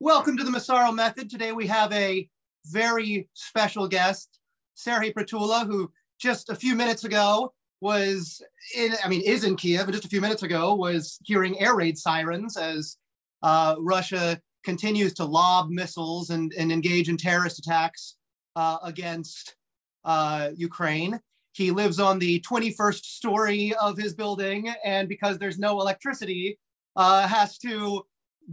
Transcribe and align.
Welcome 0.00 0.36
to 0.36 0.44
the 0.44 0.50
Massaro 0.50 0.92
Method. 0.92 1.30
Today 1.30 1.52
we 1.52 1.66
have 1.68 1.90
a 1.90 2.28
very 2.66 3.30
special 3.32 3.88
guest, 3.88 4.40
Serhiy 4.76 5.14
Prytula, 5.14 5.66
who 5.66 5.90
just 6.20 6.50
a 6.50 6.54
few 6.54 6.74
minutes 6.74 7.04
ago 7.04 7.54
was 7.80 8.42
in, 8.76 8.92
I 9.02 9.08
mean, 9.08 9.22
is 9.22 9.44
in 9.44 9.56
Kiev, 9.56 9.86
but 9.86 9.92
just 9.92 10.04
a 10.04 10.10
few 10.10 10.20
minutes 10.20 10.42
ago 10.42 10.74
was 10.74 11.18
hearing 11.24 11.58
air 11.58 11.74
raid 11.74 11.96
sirens 11.96 12.58
as 12.58 12.98
uh, 13.42 13.76
Russia 13.78 14.38
continues 14.64 15.14
to 15.14 15.24
lob 15.24 15.70
missiles 15.70 16.28
and, 16.28 16.52
and 16.58 16.70
engage 16.70 17.08
in 17.08 17.16
terrorist 17.16 17.58
attacks 17.58 18.16
uh, 18.54 18.76
against 18.82 19.56
uh, 20.04 20.50
Ukraine. 20.56 21.18
He 21.54 21.70
lives 21.70 21.98
on 21.98 22.18
the 22.18 22.40
21st 22.42 23.02
story 23.02 23.74
of 23.80 23.96
his 23.96 24.12
building, 24.12 24.74
and 24.84 25.08
because 25.08 25.38
there's 25.38 25.58
no 25.58 25.80
electricity, 25.80 26.58
uh, 26.96 27.26
has 27.26 27.56
to 27.58 28.04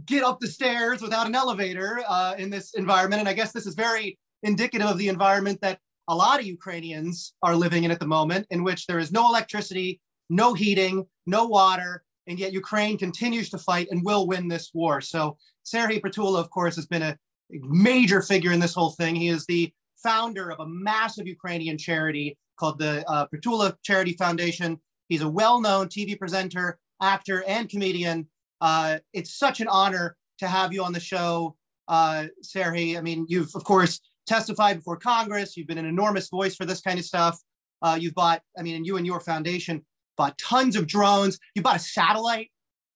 get 0.06 0.24
up 0.24 0.40
the 0.40 0.46
stairs 0.46 1.00
without 1.00 1.26
an 1.26 1.34
elevator 1.34 2.02
uh, 2.08 2.34
in 2.36 2.50
this 2.50 2.74
environment. 2.74 3.20
And 3.20 3.28
I 3.28 3.32
guess 3.32 3.52
this 3.52 3.66
is 3.66 3.74
very 3.74 4.18
indicative 4.42 4.86
of 4.86 4.98
the 4.98 5.08
environment 5.08 5.60
that 5.62 5.78
a 6.08 6.14
lot 6.14 6.40
of 6.40 6.46
Ukrainians 6.46 7.34
are 7.42 7.56
living 7.56 7.84
in 7.84 7.90
at 7.90 8.00
the 8.00 8.06
moment, 8.06 8.46
in 8.50 8.62
which 8.62 8.86
there 8.86 8.98
is 8.98 9.12
no 9.12 9.28
electricity, 9.28 10.00
no 10.28 10.52
heating, 10.52 11.04
no 11.26 11.46
water, 11.46 12.04
and 12.26 12.38
yet 12.38 12.52
Ukraine 12.52 12.98
continues 12.98 13.50
to 13.50 13.58
fight 13.58 13.88
and 13.90 14.04
will 14.04 14.26
win 14.26 14.48
this 14.48 14.70
war. 14.74 15.00
So 15.00 15.36
Serhiy 15.64 16.00
Prytula, 16.00 16.40
of 16.40 16.50
course, 16.50 16.76
has 16.76 16.86
been 16.86 17.02
a 17.02 17.18
major 17.50 18.22
figure 18.22 18.52
in 18.52 18.60
this 18.60 18.74
whole 18.74 18.90
thing. 18.90 19.14
He 19.14 19.28
is 19.28 19.46
the 19.46 19.72
founder 20.02 20.50
of 20.50 20.60
a 20.60 20.68
massive 20.68 21.26
Ukrainian 21.26 21.78
charity 21.78 22.36
called 22.58 22.78
the 22.78 23.08
uh, 23.08 23.26
Prytula 23.28 23.74
Charity 23.82 24.14
Foundation. 24.14 24.78
He's 25.08 25.22
a 25.22 25.28
well-known 25.28 25.88
TV 25.88 26.18
presenter, 26.18 26.78
actor, 27.02 27.44
and 27.46 27.68
comedian 27.68 28.28
uh, 28.64 28.98
it's 29.12 29.34
such 29.34 29.60
an 29.60 29.68
honor 29.68 30.16
to 30.38 30.48
have 30.48 30.72
you 30.72 30.82
on 30.82 30.94
the 30.94 31.00
show, 31.00 31.54
uh. 31.88 32.24
I 32.56 33.00
mean, 33.02 33.26
you've, 33.28 33.54
of 33.54 33.62
course, 33.62 34.00
testified 34.26 34.76
before 34.78 34.96
Congress. 34.96 35.54
You've 35.54 35.66
been 35.66 35.76
an 35.76 35.84
enormous 35.84 36.30
voice 36.30 36.56
for 36.56 36.64
this 36.64 36.80
kind 36.80 36.98
of 36.98 37.04
stuff. 37.04 37.38
Uh, 37.82 37.98
you've 38.00 38.14
bought, 38.14 38.40
I 38.58 38.62
mean, 38.62 38.76
and 38.76 38.86
you 38.86 38.96
and 38.96 39.04
your 39.04 39.20
foundation 39.20 39.84
bought 40.16 40.38
tons 40.38 40.76
of 40.76 40.86
drones. 40.86 41.38
You 41.54 41.60
bought 41.60 41.76
a 41.76 41.80
satellite. 41.80 42.50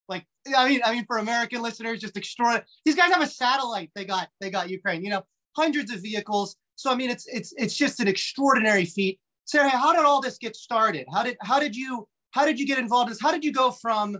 Like, 0.08 0.24
I 0.56 0.66
mean, 0.70 0.80
I 0.86 0.92
mean, 0.94 1.04
for 1.04 1.18
American 1.18 1.60
listeners, 1.60 2.00
just 2.00 2.16
extraordinary. 2.16 2.64
These 2.86 2.94
guys 2.94 3.12
have 3.12 3.22
a 3.22 3.26
satellite. 3.26 3.90
They 3.94 4.06
got, 4.06 4.28
they 4.40 4.48
got 4.48 4.70
Ukraine. 4.70 5.04
You 5.04 5.10
know, 5.10 5.22
hundreds 5.54 5.92
of 5.92 6.00
vehicles. 6.00 6.56
So 6.76 6.90
I 6.90 6.94
mean, 6.94 7.10
it's 7.10 7.26
it's 7.26 7.52
it's 7.58 7.76
just 7.76 8.00
an 8.00 8.08
extraordinary 8.08 8.86
feat. 8.86 9.20
Serhiy, 9.52 9.68
how 9.68 9.92
did 9.92 10.04
all 10.04 10.22
this 10.22 10.38
get 10.38 10.56
started? 10.56 11.06
How 11.12 11.24
did 11.24 11.36
how 11.42 11.60
did 11.60 11.76
you 11.76 12.08
how 12.30 12.46
did 12.46 12.58
you 12.58 12.66
get 12.66 12.78
involved 12.78 13.08
in 13.08 13.12
this? 13.12 13.20
How 13.20 13.32
did 13.32 13.44
you 13.44 13.52
go 13.52 13.70
from 13.70 14.18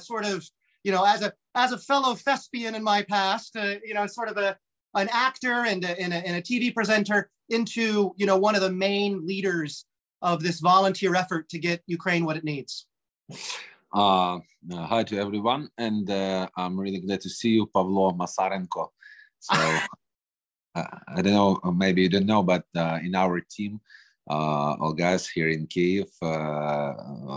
sort 0.00 0.24
of, 0.24 0.46
you 0.84 0.92
know, 0.92 1.04
as 1.04 1.22
a 1.22 1.32
as 1.54 1.72
a 1.72 1.78
fellow 1.78 2.14
thespian 2.14 2.74
in 2.74 2.82
my 2.82 3.02
past, 3.02 3.56
uh, 3.56 3.74
you 3.84 3.94
know, 3.94 4.06
sort 4.06 4.28
of 4.28 4.36
a 4.36 4.56
an 4.94 5.08
actor 5.12 5.64
and 5.66 5.84
a, 5.84 6.00
and, 6.00 6.12
a, 6.12 6.16
and 6.16 6.36
a 6.36 6.42
TV 6.42 6.74
presenter 6.74 7.30
into, 7.48 8.12
you 8.16 8.26
know, 8.26 8.36
one 8.36 8.56
of 8.56 8.60
the 8.60 8.72
main 8.72 9.24
leaders 9.24 9.86
of 10.22 10.42
this 10.42 10.60
volunteer 10.60 11.14
effort 11.14 11.48
to 11.48 11.58
get 11.58 11.82
Ukraine 11.86 12.24
what 12.24 12.36
it 12.36 12.44
needs. 12.44 12.86
Uh, 13.92 14.36
uh, 14.36 14.38
hi 14.70 15.02
to 15.04 15.18
everyone, 15.18 15.68
and 15.78 16.10
uh, 16.10 16.48
I'm 16.56 16.78
really 16.78 17.00
glad 17.00 17.20
to 17.22 17.30
see 17.30 17.50
you, 17.50 17.66
Pavlo 17.66 18.12
Masarenko. 18.12 18.88
So 19.40 19.54
uh, 20.74 20.84
I 21.08 21.22
don't 21.22 21.32
know, 21.32 21.72
maybe 21.72 22.02
you 22.02 22.08
don't 22.08 22.26
know, 22.26 22.42
but 22.42 22.64
uh, 22.76 22.98
in 23.02 23.14
our 23.14 23.40
team, 23.40 23.80
uh, 24.30 24.76
all 24.80 24.92
guys 24.92 25.28
here 25.28 25.48
in 25.48 25.66
Kiev, 25.66 26.08
uh, 26.22 26.92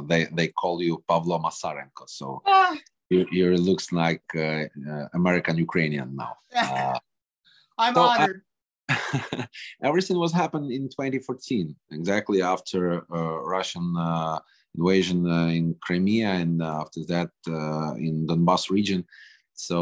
they 0.05 0.25
they 0.31 0.47
call 0.49 0.81
you 0.81 1.03
Pavlo 1.09 1.39
Masarenko. 1.39 2.05
So 2.05 2.41
ah. 2.45 2.77
you, 3.09 3.25
you 3.31 3.57
looks 3.57 3.91
like 3.91 4.23
uh, 4.35 4.65
uh 4.89 5.07
American 5.13 5.57
Ukrainian 5.57 6.15
now. 6.15 6.33
Uh, 6.53 6.99
I'm 7.85 7.95
so 7.95 8.01
honored. 8.01 8.41
I, 8.89 9.47
everything 9.89 10.19
was 10.19 10.31
happened 10.31 10.71
in 10.71 10.83
2014, 10.83 11.75
exactly 11.91 12.43
after 12.43 13.01
uh, 13.11 13.39
Russian 13.55 13.87
invasion 14.77 15.25
in 15.57 15.75
Crimea, 15.81 16.29
and 16.43 16.61
after 16.61 17.01
that 17.07 17.31
in 17.97 18.27
Donbass 18.27 18.69
region. 18.69 19.03
So 19.55 19.79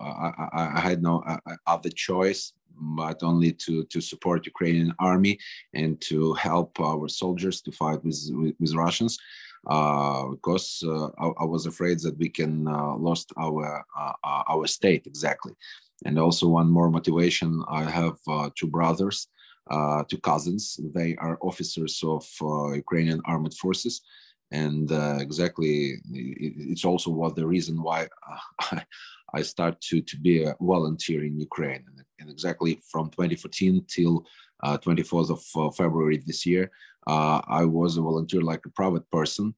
I, 0.00 0.28
I, 0.58 0.62
I, 0.78 0.80
had 0.80 1.02
no 1.02 1.14
other 1.66 1.90
choice 1.90 2.52
but 2.80 3.22
only 3.22 3.52
to, 3.52 3.84
to 3.84 4.00
support 4.00 4.46
Ukrainian 4.46 4.92
army 4.98 5.38
and 5.74 6.00
to 6.02 6.34
help 6.34 6.80
our 6.80 7.08
soldiers 7.08 7.60
to 7.62 7.72
fight 7.72 8.04
with, 8.04 8.20
with, 8.32 8.54
with 8.60 8.74
Russians. 8.74 9.18
Uh, 9.66 10.28
because 10.28 10.82
uh, 10.86 11.08
I, 11.18 11.26
I, 11.40 11.44
was 11.44 11.66
afraid 11.66 11.98
that 12.00 12.16
we 12.16 12.28
can 12.28 12.66
uh, 12.66 12.94
lost 12.96 13.32
our 13.36 13.84
uh, 13.98 14.12
uh, 14.24 14.42
our 14.48 14.66
state 14.66 15.06
exactly. 15.06 15.52
And 16.04 16.18
also 16.18 16.46
one 16.48 16.70
more 16.70 16.90
motivation: 16.90 17.62
I 17.68 17.82
have 17.82 18.16
uh, 18.28 18.50
two 18.54 18.68
brothers, 18.68 19.26
two 20.08 20.18
cousins. 20.18 20.78
They 20.94 21.16
are 21.16 21.38
officers 21.42 22.00
of 22.04 22.24
Ukrainian 22.76 23.20
armed 23.26 23.52
forces, 23.54 24.00
and 24.52 24.90
exactly 25.20 25.96
it's 26.12 26.84
also 26.84 27.10
what 27.10 27.34
the 27.34 27.46
reason 27.46 27.82
why 27.82 28.06
I 29.34 29.42
start 29.42 29.80
to 29.88 30.00
to 30.00 30.16
be 30.16 30.44
a 30.44 30.54
volunteer 30.60 31.24
in 31.24 31.38
Ukraine. 31.38 31.84
And 31.88 31.98
and 32.18 32.30
exactly 32.30 32.80
from 32.90 33.10
2014 33.10 33.84
till 33.88 34.26
uh, 34.62 34.78
24th 34.78 35.30
of 35.30 35.44
uh, 35.56 35.70
February 35.70 36.22
this 36.26 36.44
year, 36.44 36.70
uh, 37.06 37.40
I 37.46 37.64
was 37.64 37.96
a 37.96 38.02
volunteer 38.02 38.42
like 38.42 38.66
a 38.66 38.70
private 38.70 39.08
person. 39.10 39.54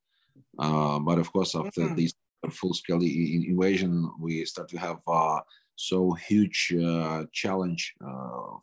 Uh, 0.58 0.98
but 0.98 1.18
of 1.18 1.32
course, 1.32 1.54
after 1.54 1.82
mm-hmm. 1.82 1.96
this 1.96 2.14
full-scale 2.50 3.02
invasion, 3.02 4.10
we 4.20 4.44
start 4.44 4.68
to 4.68 4.78
have 4.78 4.98
uh, 5.06 5.40
so 5.76 6.12
huge 6.12 6.74
uh, 6.84 7.24
challenge 7.32 7.94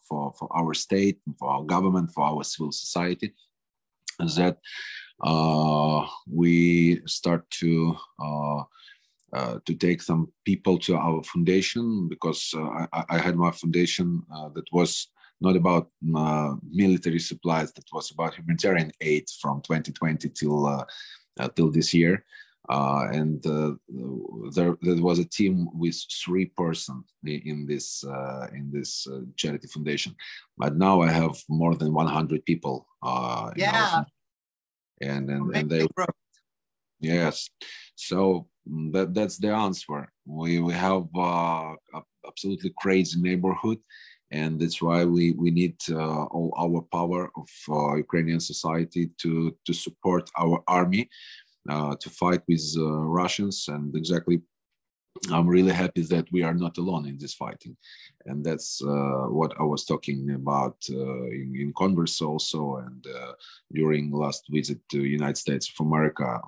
for, 0.08 0.34
for 0.38 0.48
our 0.56 0.74
state, 0.74 1.20
for 1.40 1.50
our 1.50 1.64
government, 1.64 2.12
for 2.12 2.24
our 2.24 2.44
civil 2.44 2.72
society, 2.72 3.34
that 4.20 4.58
we 6.28 7.02
start 7.08 7.50
to 7.50 7.96
uh, 9.34 9.60
to 9.66 9.74
take 9.76 10.02
some 10.02 10.32
people 10.46 10.78
to 10.78 10.96
our 10.96 11.22
foundation 11.24 12.08
because 12.08 12.54
uh, 12.56 12.86
I, 12.94 13.04
I, 13.10 13.18
had 13.18 13.36
my 13.36 13.52
foundation 13.52 14.24
uh, 14.34 14.48
that 14.56 14.64
was 14.72 15.10
not 15.42 15.58
about 15.58 15.90
uh, 16.16 16.56
military 16.72 17.20
supplies, 17.20 17.74
that 17.74 17.84
was 17.92 18.10
about 18.10 18.36
humanitarian 18.36 18.90
aid 19.02 19.26
from 19.42 19.62
2020 19.64 20.30
till 20.30 20.66
uh, 20.66 20.86
till 21.58 21.70
this 21.70 21.94
year. 21.94 22.24
and 22.70 23.44
there, 24.56 24.78
there 24.82 25.04
was 25.04 25.20
a 25.20 25.26
team 25.26 25.68
with 25.74 26.02
three 26.24 26.46
persons 26.46 27.04
in 27.26 27.66
this 27.68 28.06
in 28.54 28.72
this 28.72 29.06
charity 29.36 29.68
foundation, 29.68 30.16
but 30.58 30.78
now 30.78 31.02
I 31.02 31.12
have 31.12 31.36
more 31.50 31.76
than 31.76 31.94
100 31.94 32.46
people. 32.46 32.88
yeah, 33.58 34.04
and 35.02 35.30
and, 35.30 35.54
and 35.54 35.70
they 35.70 35.86
yes, 37.02 37.50
so 37.96 38.48
that 38.92 39.14
that's 39.14 39.38
the 39.38 39.50
answer. 39.50 40.12
We 40.26 40.60
we 40.60 40.74
have 40.74 41.08
uh, 41.16 41.74
absolutely 42.28 42.74
crazy 42.78 43.20
neighborhood, 43.20 43.80
and 44.32 44.60
that's 44.60 44.82
why 44.82 45.06
we 45.06 45.32
we 45.34 45.52
need 45.52 45.78
uh, 45.90 46.26
all 46.26 46.54
our 46.58 46.82
power 46.92 47.30
of 47.36 47.50
uh, 47.70 47.96
Ukrainian 47.96 48.40
society 48.40 49.10
to 49.22 49.56
to 49.66 49.74
support 49.74 50.30
our 50.38 50.64
army 50.68 51.10
uh, 51.70 51.96
to 52.02 52.10
fight 52.10 52.42
with 52.48 52.66
uh, 52.78 52.86
Russians. 53.22 53.68
And 53.68 53.96
exactly, 53.96 54.42
I'm 55.32 55.48
really 55.48 55.74
happy 55.74 56.04
that 56.04 56.32
we 56.32 56.44
are 56.44 56.54
not 56.54 56.78
alone 56.78 57.08
in 57.08 57.18
this 57.18 57.34
fighting, 57.34 57.78
and 58.26 58.44
that's 58.44 58.82
uh, 58.82 59.26
what 59.40 59.54
I 59.60 59.64
was 59.64 59.86
talking 59.86 60.32
about 60.32 60.78
in, 60.90 61.56
in 61.56 61.74
Congress 61.78 62.22
also, 62.22 62.78
and 62.78 63.06
during 63.74 64.12
last 64.12 64.44
visit 64.50 64.80
to 64.92 65.04
United 65.04 65.38
States 65.38 65.72
of 65.72 65.86
America 65.86 66.42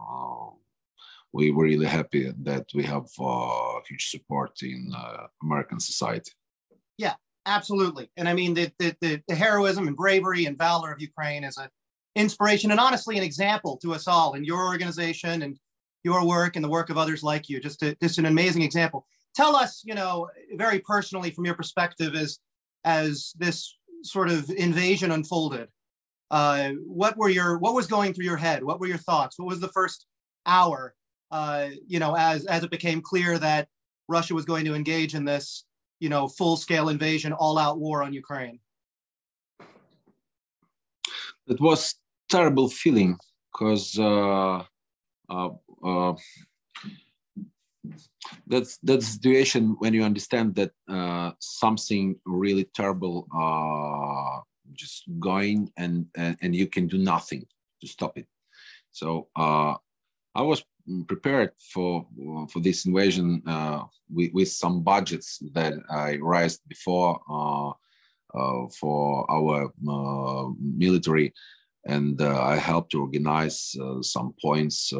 we 1.33 1.51
were 1.51 1.63
really 1.63 1.85
happy 1.85 2.31
that 2.43 2.65
we 2.73 2.83
have 2.83 3.07
uh, 3.19 3.79
huge 3.87 4.09
support 4.09 4.51
in 4.63 4.91
uh, 4.95 5.27
American 5.43 5.79
society. 5.79 6.31
Yeah, 6.97 7.15
absolutely. 7.45 8.09
And 8.17 8.27
I 8.27 8.33
mean, 8.33 8.53
the, 8.53 8.71
the, 8.79 9.21
the, 9.27 9.35
heroism 9.35 9.87
and 9.87 9.95
bravery 9.95 10.45
and 10.45 10.57
valor 10.57 10.91
of 10.91 11.01
Ukraine 11.01 11.43
is 11.43 11.57
an 11.57 11.69
inspiration 12.15 12.71
and 12.71 12.79
honestly 12.79 13.17
an 13.17 13.23
example 13.23 13.77
to 13.77 13.93
us 13.93 14.07
all 14.07 14.33
in 14.33 14.43
your 14.43 14.65
organization 14.65 15.43
and 15.43 15.57
your 16.03 16.25
work 16.25 16.55
and 16.55 16.65
the 16.65 16.69
work 16.69 16.89
of 16.89 16.97
others 16.97 17.23
like 17.23 17.47
you. 17.47 17.59
Just, 17.59 17.83
a, 17.83 17.95
just 18.01 18.17
an 18.17 18.25
amazing 18.25 18.63
example. 18.63 19.05
Tell 19.35 19.55
us, 19.55 19.83
you 19.85 19.93
know, 19.93 20.27
very 20.55 20.79
personally 20.79 21.29
from 21.29 21.45
your 21.45 21.55
perspective 21.55 22.15
as, 22.15 22.39
as 22.85 23.33
this 23.37 23.77
sort 24.03 24.29
of 24.29 24.49
invasion 24.49 25.11
unfolded. 25.11 25.67
Uh, 26.31 26.71
what 26.85 27.17
were 27.17 27.29
your 27.29 27.57
what 27.57 27.73
was 27.73 27.87
going 27.87 28.13
through 28.13 28.25
your 28.25 28.37
head? 28.37 28.63
What 28.63 28.79
were 28.79 28.85
your 28.85 28.99
thoughts? 28.99 29.39
What 29.39 29.47
was 29.47 29.59
the 29.59 29.69
first 29.69 30.05
hour 30.45 30.93
uh, 31.31 31.67
you 31.87 31.99
know, 31.99 32.15
as 32.15 32.45
as 32.45 32.63
it 32.63 32.71
became 32.71 33.01
clear 33.01 33.37
that 33.39 33.67
Russia 34.07 34.33
was 34.33 34.45
going 34.45 34.65
to 34.65 34.75
engage 34.75 35.15
in 35.15 35.25
this, 35.25 35.65
you 35.99 36.09
know, 36.09 36.27
full-scale 36.27 36.89
invasion, 36.89 37.33
all-out 37.33 37.79
war 37.79 38.03
on 38.03 38.13
Ukraine? 38.13 38.59
It 41.47 41.59
was 41.59 41.95
terrible 42.29 42.69
feeling 42.69 43.17
because 43.51 43.97
uh, 43.97 44.63
uh, 45.29 45.49
uh, 45.83 46.13
that's 48.47 48.77
the 48.83 49.01
situation 49.01 49.75
when 49.79 49.93
you 49.93 50.03
understand 50.03 50.55
that 50.55 50.71
uh, 50.87 51.31
something 51.39 52.15
really 52.25 52.65
terrible 52.75 53.27
uh, 53.35 54.41
just 54.73 55.03
going 55.19 55.71
and, 55.77 56.05
and 56.15 56.37
and 56.41 56.55
you 56.55 56.67
can 56.67 56.87
do 56.87 56.97
nothing 56.97 57.45
to 57.81 57.87
stop 57.87 58.17
it. 58.17 58.27
So 58.91 59.27
uh, 59.35 59.75
I 60.35 60.41
was 60.41 60.63
prepared 61.07 61.51
for 61.73 62.05
for 62.51 62.59
this 62.59 62.85
invasion 62.85 63.41
uh, 63.45 63.83
with, 64.09 64.31
with 64.33 64.49
some 64.49 64.83
budgets 64.83 65.39
that 65.53 65.73
I 65.89 66.17
raised 66.21 66.61
before 66.67 67.19
uh, 67.29 67.69
uh, 68.37 68.67
for 68.79 69.29
our 69.29 69.71
military, 70.59 71.33
and 71.85 72.21
I 72.21 72.57
helped 72.57 72.91
to 72.91 73.01
organize 73.01 73.75
some 74.01 74.33
points 74.41 74.93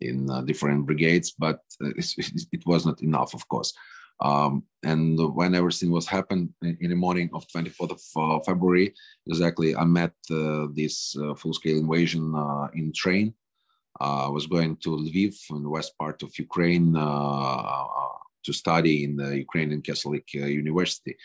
in 0.00 0.30
uh, 0.30 0.42
different 0.42 0.86
brigades, 0.86 1.34
but 1.38 1.60
uh, 1.82 1.90
it 1.96 2.66
was 2.66 2.86
not 2.86 3.02
enough, 3.02 3.34
of 3.34 3.46
course. 3.48 3.72
Um, 4.20 4.62
and 4.84 5.18
when 5.34 5.54
everything 5.54 5.90
was 5.90 6.06
happened 6.06 6.50
in 6.62 6.90
the 6.90 6.94
morning 6.94 7.30
of 7.34 7.46
24th 7.48 7.92
of 7.92 8.02
uh, 8.16 8.42
February, 8.44 8.94
exactly, 9.26 9.74
I 9.74 9.84
met 9.84 10.12
uh, 10.30 10.66
this 10.72 11.16
uh, 11.16 11.34
full-scale 11.34 11.78
invasion 11.78 12.34
uh, 12.34 12.68
in 12.74 12.92
train. 12.92 13.34
I 14.00 14.28
was 14.28 14.46
going 14.46 14.76
to 14.78 14.90
Lviv, 14.90 15.34
in 15.50 15.62
the 15.62 15.68
west 15.68 15.92
part 15.98 16.22
of 16.22 16.38
Ukraine, 16.38 16.94
to 16.94 18.52
study 18.52 19.04
in 19.04 19.16
the 19.16 19.38
Ukrainian 19.38 19.82
Catholic 19.82 20.32
University 20.34 21.16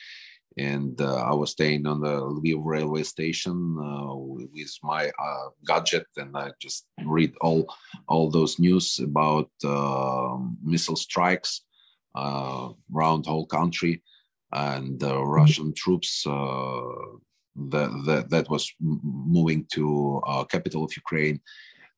and 0.59 0.99
uh, 0.99 1.15
I 1.15 1.33
was 1.33 1.51
staying 1.51 1.85
on 1.87 2.01
the 2.01 2.19
Lviv 2.19 2.61
railway 2.63 3.03
station 3.03 3.77
uh, 3.79 4.15
with 4.15 4.73
my 4.83 5.07
uh, 5.07 5.47
gadget, 5.65 6.07
and 6.17 6.35
I 6.35 6.51
just 6.59 6.85
read 7.05 7.33
all 7.41 7.73
all 8.07 8.29
those 8.29 8.59
news 8.59 8.99
about 8.99 9.49
missile 10.63 10.95
strikes 10.95 11.61
uh, 12.15 12.69
around 12.93 13.25
the 13.25 13.29
whole 13.29 13.45
country, 13.45 14.03
and 14.51 14.99
the 14.99 15.23
Russian 15.23 15.73
troops 15.73 16.25
uh, 16.27 16.81
that, 17.73 17.89
that 18.05 18.29
that 18.29 18.49
was 18.49 18.73
moving 18.79 19.65
to 19.73 20.21
uh, 20.25 20.43
capital 20.43 20.83
of 20.83 20.95
Ukraine. 20.95 21.39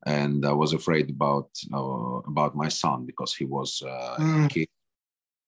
And 0.04 0.44
I 0.44 0.52
was 0.52 0.72
afraid 0.72 1.10
about 1.10 1.50
about 1.72 2.56
my 2.56 2.68
son 2.68 3.06
because 3.06 3.34
he 3.34 3.44
was 3.44 3.82
mm. 3.84 4.46
A 4.46 4.48
kid. 4.48 4.68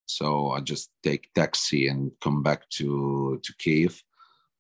So 0.07 0.51
I 0.51 0.61
just 0.61 0.91
take 1.03 1.33
taxi 1.35 1.89
and 1.89 2.13
come 2.21 2.43
back 2.43 2.69
to 2.79 3.41
to 3.43 3.55
Kiev. 3.59 4.03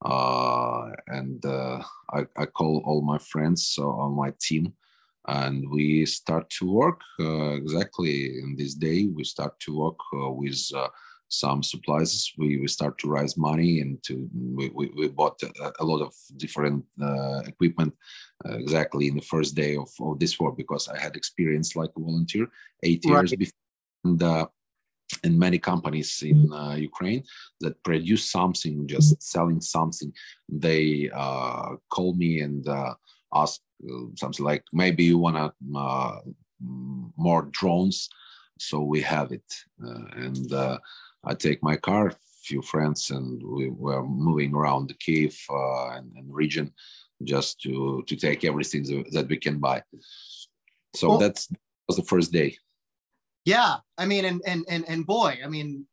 Uh, 0.04 0.90
and 1.06 1.44
uh, 1.46 1.82
I, 2.12 2.26
I, 2.36 2.44
call 2.44 2.82
all 2.84 3.00
my 3.00 3.16
friends 3.16 3.78
on 3.78 4.12
my 4.12 4.34
team 4.38 4.74
and 5.28 5.64
we 5.70 6.04
start 6.04 6.50
to 6.50 6.70
work 6.70 7.00
uh, 7.20 7.52
exactly 7.52 8.38
in 8.38 8.54
this 8.56 8.74
day 8.74 9.06
we 9.06 9.24
start 9.24 9.58
to 9.60 9.74
work 9.74 9.98
uh, 10.14 10.30
with 10.30 10.60
uh, 10.76 10.88
some 11.28 11.62
supplies 11.62 12.30
we, 12.36 12.58
we 12.58 12.68
start 12.68 12.98
to 12.98 13.08
raise 13.08 13.36
money 13.38 13.80
and 13.80 14.02
to 14.02 14.28
we, 14.34 14.70
we, 14.74 14.90
we 14.94 15.08
bought 15.08 15.40
a, 15.42 15.72
a, 15.80 15.84
lot 15.84 16.02
of 16.02 16.12
different 16.36 16.84
uh, 18.48 18.56
exactly 18.58 19.08
in 19.08 19.14
the 19.16 19.22
first 19.22 19.54
day 19.54 19.76
of, 19.76 19.90
of 20.00 20.18
this 20.18 20.38
war 20.38 20.52
because 20.52 20.88
i 20.88 20.98
had 20.98 21.16
experience 21.16 21.76
like 21.76 21.90
a 21.96 22.00
volunteer 22.00 22.46
eight 22.82 23.04
years 23.04 23.32
before 23.32 23.52
and 24.04 24.22
and 25.22 25.38
many 25.38 25.58
companies 25.58 26.22
in 26.22 26.52
uh, 26.52 26.74
Ukraine 26.74 27.22
that 27.60 27.82
produce 27.84 28.30
something, 28.30 28.86
just 28.86 29.22
selling 29.22 29.60
something, 29.60 30.12
they 30.48 31.10
uh, 31.14 31.76
call 31.90 32.14
me 32.14 32.40
and 32.40 32.66
uh, 32.66 32.94
ask 33.34 33.60
uh, 33.88 34.06
something 34.16 34.44
like, 34.44 34.64
maybe 34.72 35.04
you 35.04 35.18
want 35.18 35.36
to 35.36 35.78
uh, 35.78 36.20
more 37.16 37.48
drones, 37.52 38.08
so 38.58 38.80
we 38.80 39.00
have 39.02 39.32
it. 39.32 39.50
Uh, 39.84 40.04
and 40.16 40.52
I 41.26 41.34
take 41.34 41.62
my 41.62 41.76
car, 41.76 42.12
few 42.42 42.62
friends, 42.62 43.10
and 43.10 43.42
we 43.42 43.70
were 43.70 44.04
moving 44.04 44.54
around 44.54 44.88
the 44.88 44.94
Kiev 44.94 45.36
and, 45.96 46.12
and, 46.16 46.34
region 46.34 46.72
just 47.24 47.60
to 47.62 48.04
to 48.06 48.16
take 48.16 48.44
everything 48.44 48.82
that 49.12 49.26
we 49.28 49.36
can 49.36 49.58
buy. 49.58 49.82
So 50.94 51.10
well, 51.10 51.18
that's 51.18 51.48
was 51.88 51.96
the 51.96 52.04
first 52.04 52.32
day. 52.32 52.56
Yeah, 53.44 53.76
I 53.98 54.06
mean, 54.06 54.24
and 54.24 54.42
and 54.46 54.64
and 54.68 54.84
and 54.88 55.06
boy, 55.06 55.38
I 55.44 55.48
mean, 55.48 55.86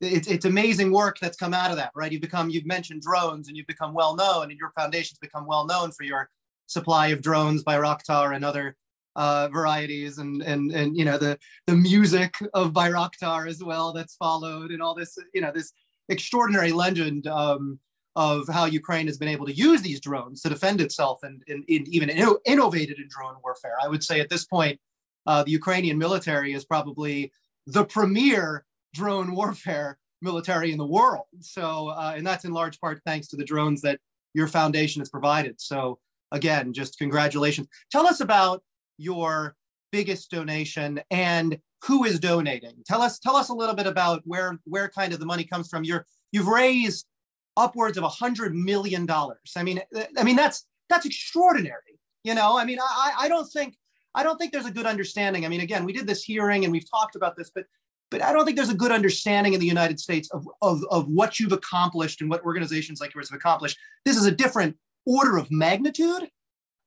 it's 0.00 0.28
it's 0.28 0.44
amazing 0.44 0.92
work 0.92 1.18
that's 1.20 1.36
come 1.36 1.54
out 1.54 1.70
of 1.70 1.76
that, 1.76 1.92
right? 1.94 2.10
You've 2.10 2.22
become 2.22 2.50
you've 2.50 2.66
mentioned 2.66 3.02
drones, 3.02 3.48
and 3.48 3.56
you've 3.56 3.66
become 3.66 3.92
well 3.92 4.16
known, 4.16 4.50
and 4.50 4.58
your 4.58 4.72
foundation's 4.78 5.18
become 5.18 5.46
well 5.46 5.66
known 5.66 5.92
for 5.92 6.04
your 6.04 6.30
supply 6.66 7.08
of 7.08 7.22
drones 7.22 7.62
Bayraktar 7.64 8.34
and 8.34 8.44
other 8.44 8.76
uh, 9.14 9.48
varieties, 9.48 10.18
and 10.18 10.42
and 10.42 10.72
and 10.72 10.96
you 10.96 11.04
know 11.04 11.18
the 11.18 11.38
the 11.66 11.76
music 11.76 12.34
of 12.54 12.72
Bayraktar 12.72 13.48
as 13.48 13.62
well 13.62 13.92
that's 13.92 14.16
followed, 14.16 14.70
and 14.70 14.82
all 14.82 14.94
this 14.94 15.18
you 15.34 15.40
know 15.40 15.52
this 15.52 15.72
extraordinary 16.08 16.72
legend 16.72 17.26
um, 17.26 17.78
of 18.16 18.48
how 18.48 18.64
Ukraine 18.64 19.06
has 19.06 19.18
been 19.18 19.28
able 19.28 19.44
to 19.46 19.52
use 19.52 19.82
these 19.82 20.00
drones 20.00 20.40
to 20.40 20.48
defend 20.48 20.80
itself 20.80 21.20
and, 21.22 21.42
and, 21.48 21.62
and 21.68 21.86
even 21.88 22.08
innovated 22.46 22.98
in 22.98 23.06
drone 23.08 23.36
warfare. 23.44 23.76
I 23.80 23.88
would 23.88 24.02
say 24.02 24.20
at 24.20 24.30
this 24.30 24.46
point, 24.46 24.80
uh, 25.26 25.42
the 25.44 25.50
Ukrainian 25.50 25.98
military 25.98 26.54
is 26.54 26.64
probably 26.64 27.30
the 27.66 27.84
premier 27.84 28.64
drone 28.94 29.34
warfare 29.34 29.98
military 30.22 30.72
in 30.72 30.78
the 30.78 30.86
world. 30.86 31.26
So, 31.40 31.88
uh, 31.88 32.14
and 32.16 32.26
that's 32.26 32.46
in 32.46 32.52
large 32.52 32.80
part 32.80 33.02
thanks 33.04 33.28
to 33.28 33.36
the 33.36 33.44
drones 33.44 33.82
that 33.82 34.00
your 34.32 34.48
foundation 34.48 35.00
has 35.00 35.10
provided. 35.10 35.60
So, 35.60 35.98
again, 36.32 36.72
just 36.72 36.98
congratulations. 36.98 37.68
Tell 37.92 38.06
us 38.06 38.20
about 38.20 38.62
your 38.96 39.56
biggest 39.92 40.30
donation 40.30 41.00
and 41.10 41.58
who 41.84 42.04
is 42.04 42.18
donating. 42.18 42.76
Tell 42.86 43.02
us, 43.02 43.18
tell 43.18 43.36
us 43.36 43.50
a 43.50 43.54
little 43.54 43.74
bit 43.74 43.86
about 43.86 44.22
where 44.24 44.58
where 44.64 44.88
kind 44.88 45.12
of 45.12 45.20
the 45.20 45.26
money 45.26 45.44
comes 45.44 45.68
from. 45.68 45.84
You're 45.84 46.06
you've 46.32 46.48
raised 46.48 47.06
upwards 47.56 47.96
of 47.98 48.04
a 48.04 48.08
hundred 48.08 48.54
million 48.54 49.06
dollars. 49.06 49.52
I 49.56 49.62
mean, 49.62 49.80
I 50.18 50.24
mean 50.24 50.36
that's 50.36 50.66
that's 50.88 51.06
extraordinary. 51.06 51.98
You 52.24 52.34
know, 52.34 52.58
I 52.58 52.64
mean, 52.64 52.78
I 52.80 53.12
I 53.18 53.28
don't 53.28 53.46
think 53.46 53.76
I 54.14 54.22
don't 54.22 54.38
think 54.38 54.52
there's 54.52 54.66
a 54.66 54.72
good 54.72 54.86
understanding. 54.86 55.44
I 55.44 55.48
mean, 55.48 55.60
again, 55.60 55.84
we 55.84 55.92
did 55.92 56.06
this 56.06 56.22
hearing 56.22 56.64
and 56.64 56.72
we've 56.72 56.90
talked 56.90 57.16
about 57.16 57.36
this, 57.36 57.50
but 57.54 57.66
but 58.10 58.22
I 58.22 58.32
don't 58.32 58.44
think 58.44 58.56
there's 58.56 58.70
a 58.70 58.74
good 58.74 58.92
understanding 58.92 59.52
in 59.52 59.60
the 59.60 59.66
United 59.66 59.98
States 59.98 60.30
of, 60.30 60.48
of, 60.62 60.84
of 60.90 61.08
what 61.08 61.40
you've 61.40 61.52
accomplished 61.52 62.20
and 62.20 62.30
what 62.30 62.44
organizations 62.44 63.00
like 63.00 63.12
yours 63.14 63.30
have 63.30 63.36
accomplished. 63.36 63.76
This 64.04 64.16
is 64.16 64.26
a 64.26 64.30
different 64.30 64.76
order 65.04 65.36
of 65.36 65.50
magnitude, 65.50 66.30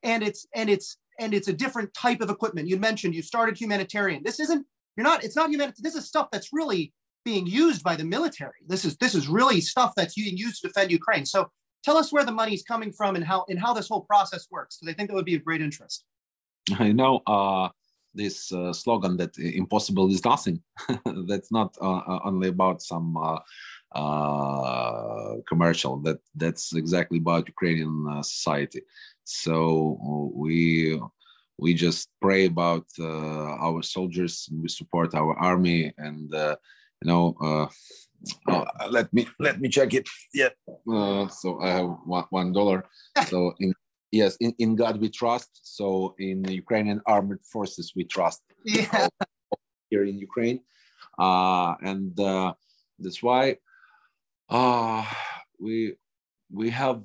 and 0.04 0.24
it's 0.24 0.48
and 0.56 0.70
it's 0.70 0.98
and 1.20 1.34
it's 1.34 1.50
a 1.50 1.54
different 1.54 1.94
type 1.94 2.22
of 2.22 2.30
equipment. 2.30 2.68
You 2.68 2.78
mentioned 2.78 3.14
you 3.14 3.22
started 3.22 3.58
humanitarian. 3.58 4.24
This 4.24 4.40
isn't 4.40 4.66
you're 4.96 5.04
not 5.04 5.24
it's 5.24 5.36
not 5.36 5.50
humanitarian. 5.50 5.84
This 5.84 5.96
is 5.96 6.08
stuff 6.08 6.30
that's 6.32 6.50
really 6.54 6.94
being 7.32 7.48
used 7.66 7.82
by 7.90 7.96
the 7.96 8.08
military. 8.16 8.60
This 8.72 8.84
is 8.88 8.94
this 9.04 9.14
is 9.20 9.26
really 9.38 9.60
stuff 9.74 9.92
that's 9.98 10.16
being 10.22 10.38
used 10.46 10.58
to 10.62 10.68
defend 10.68 10.88
Ukraine. 11.02 11.26
So 11.36 11.40
tell 11.86 11.98
us 12.02 12.08
where 12.14 12.26
the 12.30 12.38
money's 12.42 12.64
coming 12.72 12.92
from 13.00 13.12
and 13.18 13.26
how 13.32 13.40
and 13.50 13.60
how 13.66 13.72
this 13.78 13.88
whole 13.92 14.06
process 14.14 14.44
works, 14.56 14.72
because 14.78 14.90
I 14.92 14.96
think 14.96 15.06
that 15.08 15.18
would 15.18 15.32
be 15.32 15.38
of 15.40 15.44
great 15.50 15.64
interest. 15.68 15.98
I 16.88 16.92
know 17.00 17.14
uh, 17.36 17.68
this 18.22 18.38
uh, 18.52 18.74
slogan 18.82 19.14
that 19.22 19.34
impossible 19.62 20.08
is 20.16 20.24
nothing. 20.34 20.58
that's 21.32 21.52
not 21.58 21.70
uh, 21.88 22.02
uh 22.12 22.20
only 22.30 22.50
about 22.56 22.78
some 22.92 23.10
uh, 23.30 23.40
uh, 24.02 25.34
commercial. 25.52 25.94
That 26.06 26.20
that's 26.44 26.66
exactly 26.82 27.20
about 27.26 27.52
Ukrainian 27.56 27.96
society. 28.36 28.82
So 29.44 29.52
we 30.44 30.56
we 31.64 31.70
just 31.86 32.04
pray 32.26 32.42
about 32.54 32.88
our 33.66 33.80
soldiers. 33.96 34.34
We 34.62 34.70
support 34.80 35.10
our 35.22 35.34
army, 35.50 35.82
and 36.08 36.28
you 37.02 37.08
know. 37.10 37.70
Oh, 38.50 38.66
let 38.90 39.14
me 39.14 39.28
let 39.40 39.62
me 39.62 39.70
check 39.70 39.94
it. 39.94 40.08
Yeah. 40.34 40.50
so 41.30 41.60
I 41.62 41.70
have 41.70 41.90
one, 42.06 42.26
one 42.30 42.52
dollar. 42.54 42.86
So 43.30 43.54
in 43.60 43.74
yes 44.12 44.38
in, 44.40 44.54
in 44.60 44.76
god 44.76 45.00
we 45.00 45.10
trust 45.10 45.60
so 45.64 46.16
in 46.18 46.42
the 46.42 46.54
ukrainian 46.54 47.02
armed 47.06 47.40
forces 47.44 47.94
we 47.96 48.04
trust 48.04 48.42
yeah. 48.66 49.08
here 49.90 50.04
in 50.04 50.18
ukraine 50.18 50.60
uh, 51.20 51.76
and 51.82 52.20
uh, 52.20 52.54
that's 53.00 53.22
why 53.22 53.58
uh, 54.50 55.06
we 55.60 55.96
we 56.52 56.70
have 56.70 57.04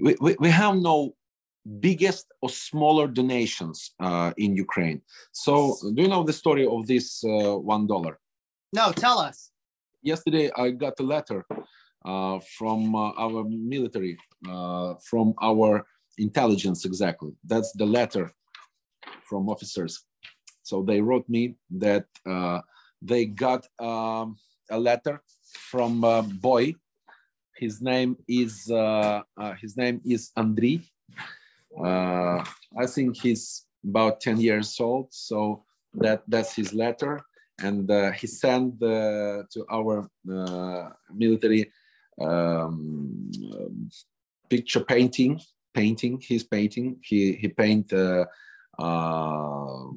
we, 0.00 0.16
we, 0.20 0.36
we 0.38 0.50
have 0.50 0.76
no 0.76 1.14
biggest 1.80 2.26
or 2.42 2.48
smaller 2.48 3.08
donations 3.08 3.92
uh, 4.00 4.32
in 4.36 4.54
ukraine 4.54 5.00
so 5.32 5.76
do 5.94 6.02
you 6.02 6.08
know 6.08 6.22
the 6.22 6.32
story 6.32 6.66
of 6.66 6.86
this 6.86 7.24
uh, 7.24 7.56
one 7.56 7.86
dollar 7.86 8.18
no 8.78 8.86
tell 9.04 9.18
us 9.28 9.38
yesterday 10.02 10.46
i 10.56 10.66
got 10.70 10.94
a 11.04 11.06
letter 11.14 11.40
uh, 12.12 12.38
from 12.56 12.94
uh, 12.94 13.10
our 13.24 13.40
military 13.74 14.14
uh, 14.48 14.94
from 15.10 15.34
our 15.42 15.84
intelligence 16.18 16.84
exactly. 16.84 17.32
That's 17.44 17.72
the 17.72 17.86
letter 17.86 18.32
from 19.24 19.48
officers. 19.48 20.04
So 20.62 20.82
they 20.82 21.00
wrote 21.00 21.28
me 21.28 21.56
that 21.78 22.06
uh, 22.26 22.60
they 23.02 23.26
got 23.26 23.66
um, 23.78 24.36
a 24.70 24.78
letter 24.78 25.22
from 25.70 26.02
a 26.04 26.22
boy. 26.22 26.74
His 27.56 27.80
name 27.80 28.16
is 28.28 28.70
uh, 28.70 29.22
uh, 29.36 29.54
his 29.60 29.76
name 29.76 30.00
is 30.04 30.30
Andriy. 30.36 30.82
Uh, 31.78 32.44
I 32.78 32.86
think 32.86 33.16
he's 33.16 33.66
about 33.84 34.20
10 34.20 34.40
years 34.40 34.78
old. 34.80 35.08
So 35.10 35.64
that 35.94 36.22
that's 36.28 36.54
his 36.54 36.74
letter, 36.74 37.20
and 37.58 37.90
uh, 37.90 38.12
he 38.12 38.26
sent 38.26 38.82
uh, 38.82 39.42
to 39.50 39.64
our 39.70 40.08
uh, 40.30 40.90
military 41.14 41.70
um, 42.20 43.30
picture 44.48 44.80
painting, 44.80 45.40
painting 45.74 46.20
his 46.20 46.44
painting. 46.44 46.96
He 47.02 47.32
he 47.34 47.48
paint 47.48 47.92
uh, 47.92 48.24
uh, 48.78 49.88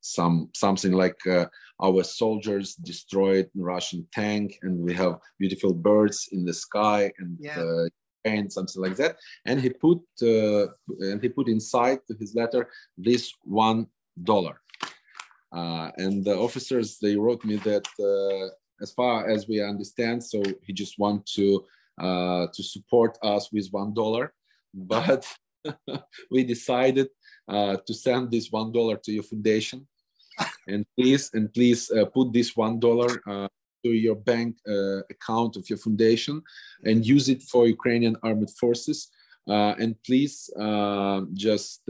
some 0.00 0.50
something 0.54 0.92
like 0.92 1.18
uh, 1.26 1.46
our 1.82 2.02
soldiers 2.02 2.74
destroyed 2.74 3.48
Russian 3.54 4.06
tank, 4.12 4.58
and 4.62 4.78
we 4.78 4.94
have 4.94 5.18
beautiful 5.38 5.72
birds 5.74 6.28
in 6.32 6.44
the 6.44 6.54
sky 6.54 7.12
and 7.18 7.36
Yeah. 7.40 7.60
uh, 7.62 7.88
and 8.24 8.52
something 8.52 8.82
like 8.82 8.96
that. 8.96 9.16
And 9.46 9.60
he 9.60 9.70
put 9.70 10.00
uh, 10.22 10.66
and 11.00 11.22
he 11.22 11.28
put 11.28 11.48
inside 11.48 12.00
to 12.08 12.14
his 12.18 12.34
letter 12.34 12.68
this 12.98 13.32
one 13.44 13.86
dollar. 14.22 14.60
Uh, 15.52 15.90
and 15.96 16.24
the 16.24 16.36
officers 16.36 16.98
they 16.98 17.16
wrote 17.16 17.44
me 17.44 17.56
that 17.56 17.86
uh, 17.98 18.54
as 18.80 18.92
far 18.92 19.28
as 19.28 19.48
we 19.48 19.62
understand, 19.62 20.22
so 20.22 20.42
he 20.62 20.72
just 20.72 20.98
want 20.98 21.26
to 21.26 21.64
uh, 22.00 22.46
to 22.54 22.62
support 22.62 23.18
us 23.22 23.52
with 23.52 23.68
one 23.72 23.92
dollar, 23.92 24.32
but 24.72 25.26
we 26.30 26.44
decided 26.44 27.08
uh, 27.48 27.76
to 27.86 27.92
send 27.92 28.30
this 28.30 28.50
one 28.50 28.72
dollar 28.72 28.96
to 28.96 29.12
your 29.12 29.24
foundation, 29.24 29.86
and 30.68 30.86
please 30.96 31.30
and 31.34 31.52
please 31.52 31.90
uh, 31.90 32.04
put 32.06 32.32
this 32.32 32.56
one 32.56 32.78
dollar 32.78 33.20
uh, 33.28 33.48
to 33.84 33.90
your 33.90 34.14
bank 34.14 34.56
account 35.10 35.56
of 35.56 35.68
your 35.68 35.78
foundation 35.78 36.42
and 36.84 37.04
use 37.04 37.28
it 37.28 37.42
for 37.42 37.66
Ukrainian 37.66 38.16
armed 38.22 38.50
forces. 38.60 39.08
And 39.46 39.96
please 40.04 40.50
just 41.32 41.82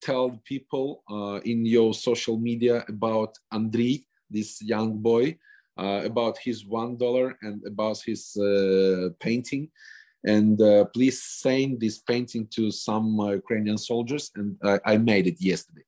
tell 0.00 0.40
people 0.44 1.02
uh, 1.10 1.40
in 1.44 1.66
your 1.66 1.94
social 1.94 2.38
media 2.38 2.84
about 2.88 3.36
Andriy, 3.52 4.04
this 4.30 4.62
young 4.62 4.98
boy, 4.98 5.38
uh, 5.78 6.02
about 6.04 6.38
his 6.38 6.64
one 6.64 6.96
dollar 6.96 7.36
and 7.42 7.62
about 7.66 8.00
his 8.04 8.36
uh, 8.36 9.10
painting. 9.20 9.68
And 10.24 10.58
please 10.92 11.22
send 11.22 11.80
this 11.80 11.98
painting 11.98 12.48
to 12.56 12.72
some 12.72 13.16
Ukrainian 13.42 13.78
soldiers. 13.78 14.32
And 14.34 14.56
I 14.64 14.80
I 14.92 14.96
made 14.96 15.26
it 15.32 15.38
yesterday. 15.40 15.84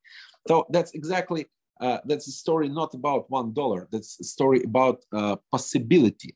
So 0.47 0.65
that's 0.69 0.91
exactly 0.99 1.41
uh, 1.79 1.99
that's 2.05 2.27
a 2.27 2.31
story 2.31 2.67
not 2.67 2.93
about 2.93 3.29
one 3.29 3.53
dollar. 3.53 3.87
That's 3.91 4.19
a 4.19 4.23
story 4.23 4.63
about 4.63 4.97
uh, 5.13 5.37
possibility. 5.51 6.35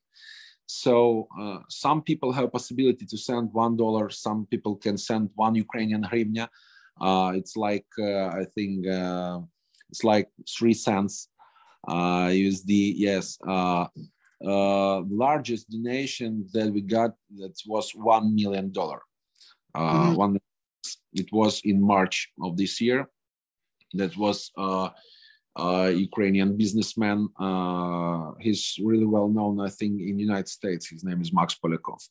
So 0.65 1.27
uh, 1.39 1.59
some 1.69 2.01
people 2.01 2.31
have 2.31 2.51
possibility 2.51 3.05
to 3.05 3.17
send 3.17 3.51
one 3.51 3.75
dollar. 3.75 4.09
Some 4.09 4.47
people 4.49 4.75
can 4.77 4.97
send 4.97 5.29
one 5.35 5.55
Ukrainian 5.55 6.03
hryvnia. 6.03 6.47
Uh, 6.99 7.31
it's 7.35 7.55
like 7.57 7.85
uh, 7.99 8.27
I 8.27 8.45
think 8.55 8.87
uh, 8.87 9.39
it's 9.89 10.03
like 10.03 10.29
three 10.57 10.73
cents 10.73 11.29
uh, 11.87 12.27
USD. 12.27 12.93
Yes. 12.95 13.37
Uh, 13.47 13.87
uh, 14.45 15.01
largest 15.01 15.69
donation 15.69 16.45
that 16.53 16.71
we 16.71 16.81
got 16.81 17.11
that 17.37 17.55
was 17.65 17.91
one 17.95 18.35
million 18.35 18.71
dollar. 18.71 19.01
Uh, 19.75 20.11
Mhm. 20.11 20.15
One. 20.17 20.39
It 21.13 21.31
was 21.31 21.61
in 21.63 21.81
March 21.81 22.29
of 22.41 22.57
this 22.57 22.81
year. 22.81 23.07
That 23.93 24.17
was 24.17 24.51
uh, 24.57 24.89
uh, 25.55 25.91
Ukrainian 26.07 26.57
businessman. 26.57 27.29
Uh, 27.39 28.33
he's 28.39 28.75
really 28.83 29.05
well 29.05 29.29
known, 29.29 29.59
I 29.61 29.69
think, 29.69 30.01
in 30.01 30.19
United 30.19 30.49
States. 30.49 30.89
His 30.89 31.03
name 31.03 31.21
is 31.21 31.31
Max 31.31 31.55
Polyakov. 31.55 32.01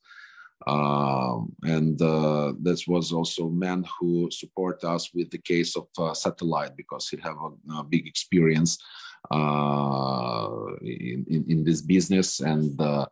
Um, 0.67 1.55
and 1.63 2.01
uh, 2.01 2.53
that 2.63 2.83
was 2.87 3.13
also 3.13 3.49
men 3.49 3.85
who 3.99 4.31
support 4.31 4.85
us 4.85 5.11
with 5.15 5.31
the 5.31 5.39
case 5.39 5.77
of 5.77 5.89
uh, 5.99 6.15
satellite 6.15 6.77
because 6.77 7.09
he 7.09 7.17
have 7.19 7.37
a, 7.37 7.79
a 7.81 7.85
big 7.85 8.07
experience 8.07 8.79
uh, 9.31 10.49
in, 10.83 11.25
in, 11.29 11.45
in 11.49 11.65
this 11.65 11.81
business 11.81 12.41
and 12.41 12.81
uh, 12.81 13.07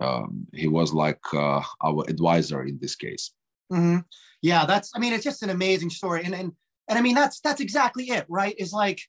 um, 0.00 0.46
he 0.52 0.68
was 0.68 0.92
like 0.92 1.20
uh, 1.34 1.62
our 1.84 2.04
advisor 2.08 2.64
in 2.64 2.78
this 2.80 2.96
case. 2.96 3.32
hmm 3.70 3.98
Yeah, 4.40 4.66
that's. 4.66 4.90
I 4.94 4.98
mean, 4.98 5.12
it's 5.12 5.24
just 5.24 5.42
an 5.42 5.50
amazing 5.50 5.90
story, 5.90 6.22
and 6.24 6.34
and 6.34 6.52
and 6.88 6.98
I 6.98 7.02
mean, 7.02 7.14
that's 7.14 7.40
that's 7.40 7.60
exactly 7.60 8.10
it, 8.10 8.26
right? 8.28 8.54
Is 8.58 8.72
like 8.72 9.00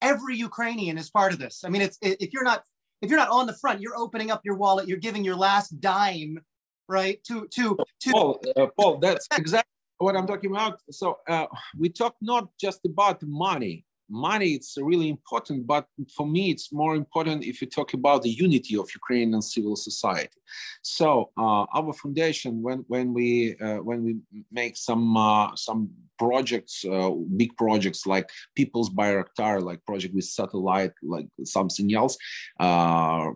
every 0.00 0.36
Ukrainian 0.36 0.96
is 0.98 1.10
part 1.10 1.32
of 1.32 1.38
this. 1.38 1.62
I 1.64 1.68
mean, 1.68 1.82
it's 1.82 1.98
if 2.00 2.32
you're 2.32 2.44
not 2.44 2.62
if 3.02 3.10
you're 3.10 3.18
not 3.18 3.30
on 3.30 3.46
the 3.46 3.54
front, 3.54 3.80
you're 3.80 3.96
opening 3.96 4.30
up 4.30 4.42
your 4.44 4.56
wallet, 4.56 4.88
you're 4.88 4.98
giving 4.98 5.24
your 5.24 5.36
last 5.36 5.80
dime, 5.80 6.38
right? 6.88 7.22
To 7.24 7.46
to 7.48 7.76
to. 8.02 8.10
Paul, 8.10 8.40
uh, 8.56 8.66
Paul, 8.76 8.98
that's 8.98 9.26
exactly 9.36 9.70
what 9.98 10.16
I'm 10.16 10.26
talking 10.26 10.50
about. 10.50 10.80
So 10.90 11.18
uh, 11.28 11.46
we 11.78 11.88
talk 11.88 12.16
not 12.20 12.48
just 12.60 12.80
about 12.84 13.22
money. 13.22 13.84
Money 14.10 14.52
it's 14.54 14.78
really 14.80 15.10
important, 15.10 15.66
but 15.66 15.86
for 16.16 16.26
me 16.26 16.50
it's 16.50 16.72
more 16.72 16.96
important 16.96 17.44
if 17.44 17.60
you 17.60 17.68
talk 17.68 17.92
about 17.92 18.22
the 18.22 18.30
unity 18.30 18.74
of 18.78 18.88
Ukrainian 18.94 19.42
civil 19.42 19.76
society. 19.76 20.40
So 20.80 21.30
uh, 21.36 21.66
our 21.78 21.92
foundation, 21.92 22.62
when 22.62 22.78
when 22.88 23.12
we 23.12 23.56
uh, 23.60 23.80
when 23.88 24.02
we 24.06 24.16
make 24.50 24.78
some 24.78 25.14
uh, 25.14 25.54
some 25.56 25.90
projects, 26.18 26.84
uh, 26.90 27.10
big 27.36 27.54
projects 27.58 28.06
like 28.06 28.30
People's 28.56 28.90
Bayraktar, 28.90 29.62
like 29.62 29.84
project 29.84 30.14
with 30.14 30.24
satellite, 30.24 30.92
like 31.02 31.28
something 31.44 31.94
else. 31.94 32.16
Uh, 32.58 33.32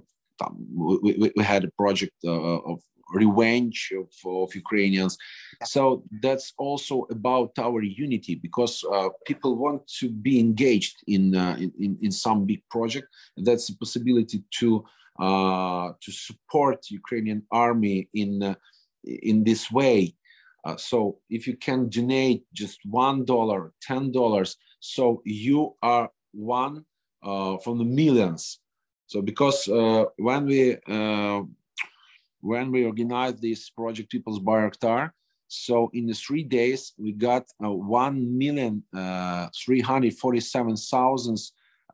we, 0.75 1.13
we, 1.21 1.33
we 1.37 1.45
had 1.45 1.65
a 1.65 1.71
project 1.79 2.13
uh, 2.25 2.61
of 2.71 2.81
revenge 3.13 3.93
of, 3.97 4.11
of 4.25 4.55
Ukrainians. 4.55 5.17
So 5.65 6.03
that's 6.21 6.53
also 6.59 7.07
about 7.11 7.53
our 7.59 7.83
unity 7.83 8.35
because 8.35 8.85
uh, 8.93 9.11
people 9.27 9.57
want 9.57 9.87
to 10.01 10.09
be 10.09 10.41
engaged 10.41 10.97
in, 11.07 11.35
uh, 11.35 11.57
in 11.59 11.99
in 12.03 12.11
some 12.11 12.47
big 12.47 12.63
project. 12.71 13.07
That's 13.37 13.69
a 13.71 13.77
possibility 13.77 14.43
to 14.59 14.85
uh, 15.19 15.93
to 16.01 16.11
support 16.11 16.91
Ukrainian 16.91 17.43
army 17.51 18.09
in 18.15 18.43
uh, 18.43 18.55
in 19.05 19.45
this 19.45 19.71
way. 19.71 20.15
Uh, 20.65 20.77
so 20.77 21.19
if 21.29 21.47
you 21.47 21.57
can 21.57 21.89
donate 21.89 22.45
just 22.55 22.79
one 22.85 23.25
dollar, 23.25 23.73
ten 23.83 24.13
dollars, 24.13 24.57
so 24.81 25.23
you 25.25 25.77
are 25.83 26.11
one 26.33 26.85
uh, 27.23 27.57
from 27.59 27.79
the 27.79 27.85
millions. 27.85 28.61
So 29.07 29.21
because 29.21 29.69
uh, 29.69 30.05
when 30.17 30.47
we 30.47 30.77
uh, 30.89 31.43
when 32.43 32.71
we 32.73 32.85
organized 32.85 33.41
this 33.41 33.71
project 33.71 34.11
People's 34.11 34.41
Bayraktar, 34.41 35.11
so 35.49 35.91
in 35.93 36.07
the 36.07 36.15
three 36.15 36.43
days 36.43 36.93
we 36.99 37.13
got 37.13 37.45
uh, 37.65 37.71
one 37.71 38.17
million 38.37 38.83
uh, 38.95 39.49
three 39.65 39.81
hundred 39.81 40.15
forty-seven 40.15 40.77
thousand 40.77 41.39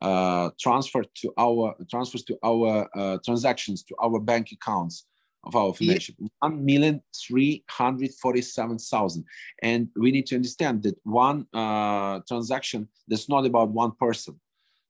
uh, 0.00 0.50
transferred 0.58 1.08
to 1.20 1.32
our 1.36 1.74
transfers 1.90 2.24
to 2.24 2.34
our 2.42 2.88
uh, 2.96 3.18
transactions 3.24 3.82
to 3.84 3.94
our 4.02 4.18
bank 4.18 4.46
accounts 4.52 5.06
of 5.44 5.54
our 5.54 5.72
foundation. 5.74 6.14
One 6.40 6.64
million 6.64 7.02
three 7.26 7.64
hundred 7.68 8.10
forty-seven 8.22 8.78
thousand, 8.78 9.24
and 9.62 9.88
we 9.96 10.10
need 10.12 10.26
to 10.28 10.36
understand 10.36 10.82
that 10.84 10.96
one 11.04 11.46
uh, 11.52 12.20
transaction 12.26 12.88
that's 13.06 13.28
not 13.28 13.44
about 13.44 13.68
one 13.70 13.92
person. 14.00 14.40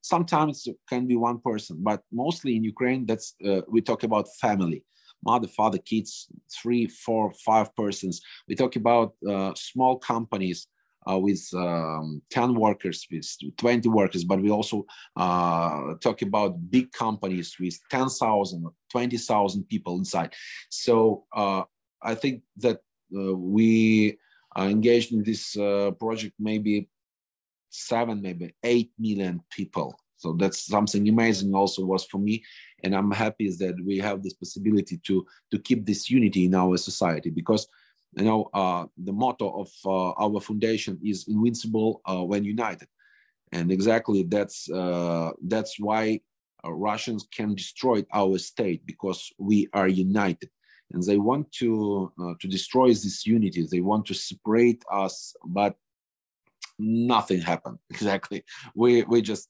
Sometimes 0.03 0.67
it 0.67 0.77
can 0.88 1.07
be 1.07 1.17
one 1.17 1.38
person, 1.41 1.79
but 1.81 2.00
mostly 2.12 2.55
in 2.57 2.62
Ukraine, 2.65 3.07
that's 3.07 3.35
uh, 3.45 3.62
we 3.69 3.81
talk 3.81 4.05
about 4.05 4.29
family 4.41 4.85
mother, 5.25 5.49
father, 5.49 5.79
kids, 5.79 6.29
three, 6.51 6.87
four, 6.87 7.33
five 7.45 7.75
persons. 7.75 8.21
We 8.49 8.55
talk 8.55 8.77
about 8.77 9.15
uh, 9.29 9.53
small 9.55 9.99
companies 9.99 10.69
uh, 11.11 11.19
with 11.19 11.49
um, 11.55 12.23
10 12.31 12.55
workers, 12.55 13.07
with 13.11 13.27
20 13.57 13.89
workers, 13.89 14.25
but 14.25 14.41
we 14.41 14.51
also 14.51 14.85
uh, 15.17 15.95
talk 16.01 16.23
about 16.23 16.71
big 16.71 16.93
companies 16.93 17.57
with 17.59 17.79
10,000 17.91 18.65
or 18.65 18.73
20,000 18.91 19.65
people 19.69 19.97
inside. 19.97 20.35
So 20.69 21.25
uh, 21.35 21.63
I 22.03 22.15
think 22.15 22.43
that 22.59 22.81
uh, 23.17 23.35
we 23.35 24.19
are 24.55 24.69
engaged 24.69 25.13
in 25.13 25.23
this 25.23 25.57
uh, 25.57 25.93
project 25.93 26.35
maybe 26.39 26.89
seven, 27.71 28.21
maybe 28.21 28.55
eight 28.63 28.93
million 28.99 29.41
people. 29.51 29.99
So 30.17 30.33
that's 30.33 30.67
something 30.67 31.09
amazing 31.09 31.55
also 31.55 31.85
was 31.85 32.05
for 32.07 32.19
me 32.19 32.43
and 32.85 32.95
i'm 32.95 33.11
happy 33.11 33.49
that 33.51 33.75
we 33.85 33.99
have 33.99 34.23
this 34.23 34.35
possibility 34.35 34.99
to 34.99 35.27
to 35.51 35.59
keep 35.59 35.85
this 35.85 36.11
unity 36.11 36.45
in 36.45 36.55
our 36.55 36.77
society 36.77 37.31
because 37.31 37.69
you 38.17 38.25
know 38.25 38.49
uh, 38.55 38.87
the 38.97 39.13
motto 39.13 39.61
of 39.61 39.71
uh, 39.85 40.11
our 40.25 40.41
foundation 40.41 40.99
is 41.05 41.27
invincible 41.29 42.01
uh, 42.07 42.23
when 42.25 42.45
united. 42.45 42.89
And 43.53 43.73
exactly 43.73 44.25
that's 44.25 44.71
uh, 44.71 45.31
that's 45.43 45.79
why 45.81 46.21
uh, 46.65 46.73
russians 46.73 47.27
can 47.33 47.55
destroy 47.55 48.05
our 48.13 48.39
state 48.39 48.85
because 48.87 49.33
we 49.39 49.69
are 49.73 49.89
united. 49.89 50.51
And 50.93 51.03
they 51.03 51.19
want 51.19 51.53
to 51.61 52.13
uh, 52.21 52.35
to 52.41 52.49
destroy 52.49 52.89
this 52.89 53.27
unity. 53.27 53.67
They 53.71 53.81
want 53.81 54.07
to 54.07 54.15
separate 54.15 54.83
us 54.91 55.35
but 55.45 55.77
nothing 56.79 57.41
happened. 57.41 57.79
Exactly. 57.91 58.45
We 58.75 59.03
we 59.03 59.23
just 59.23 59.49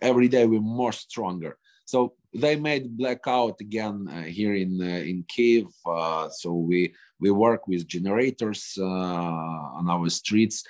every 0.00 0.28
day 0.28 0.46
we're 0.46 0.60
more 0.60 0.92
stronger. 0.92 1.58
So 1.84 2.14
they 2.34 2.56
made 2.56 2.96
blackout 2.96 3.60
again 3.60 4.08
uh, 4.08 4.22
here 4.22 4.54
in 4.54 4.80
uh, 4.80 5.02
in 5.10 5.24
Kiev. 5.28 5.66
Uh, 5.84 6.28
so 6.30 6.52
we 6.54 6.94
we 7.20 7.30
work 7.30 7.68
with 7.68 7.86
generators 7.86 8.78
on 8.78 9.90
our 9.90 10.08
streets, 10.08 10.64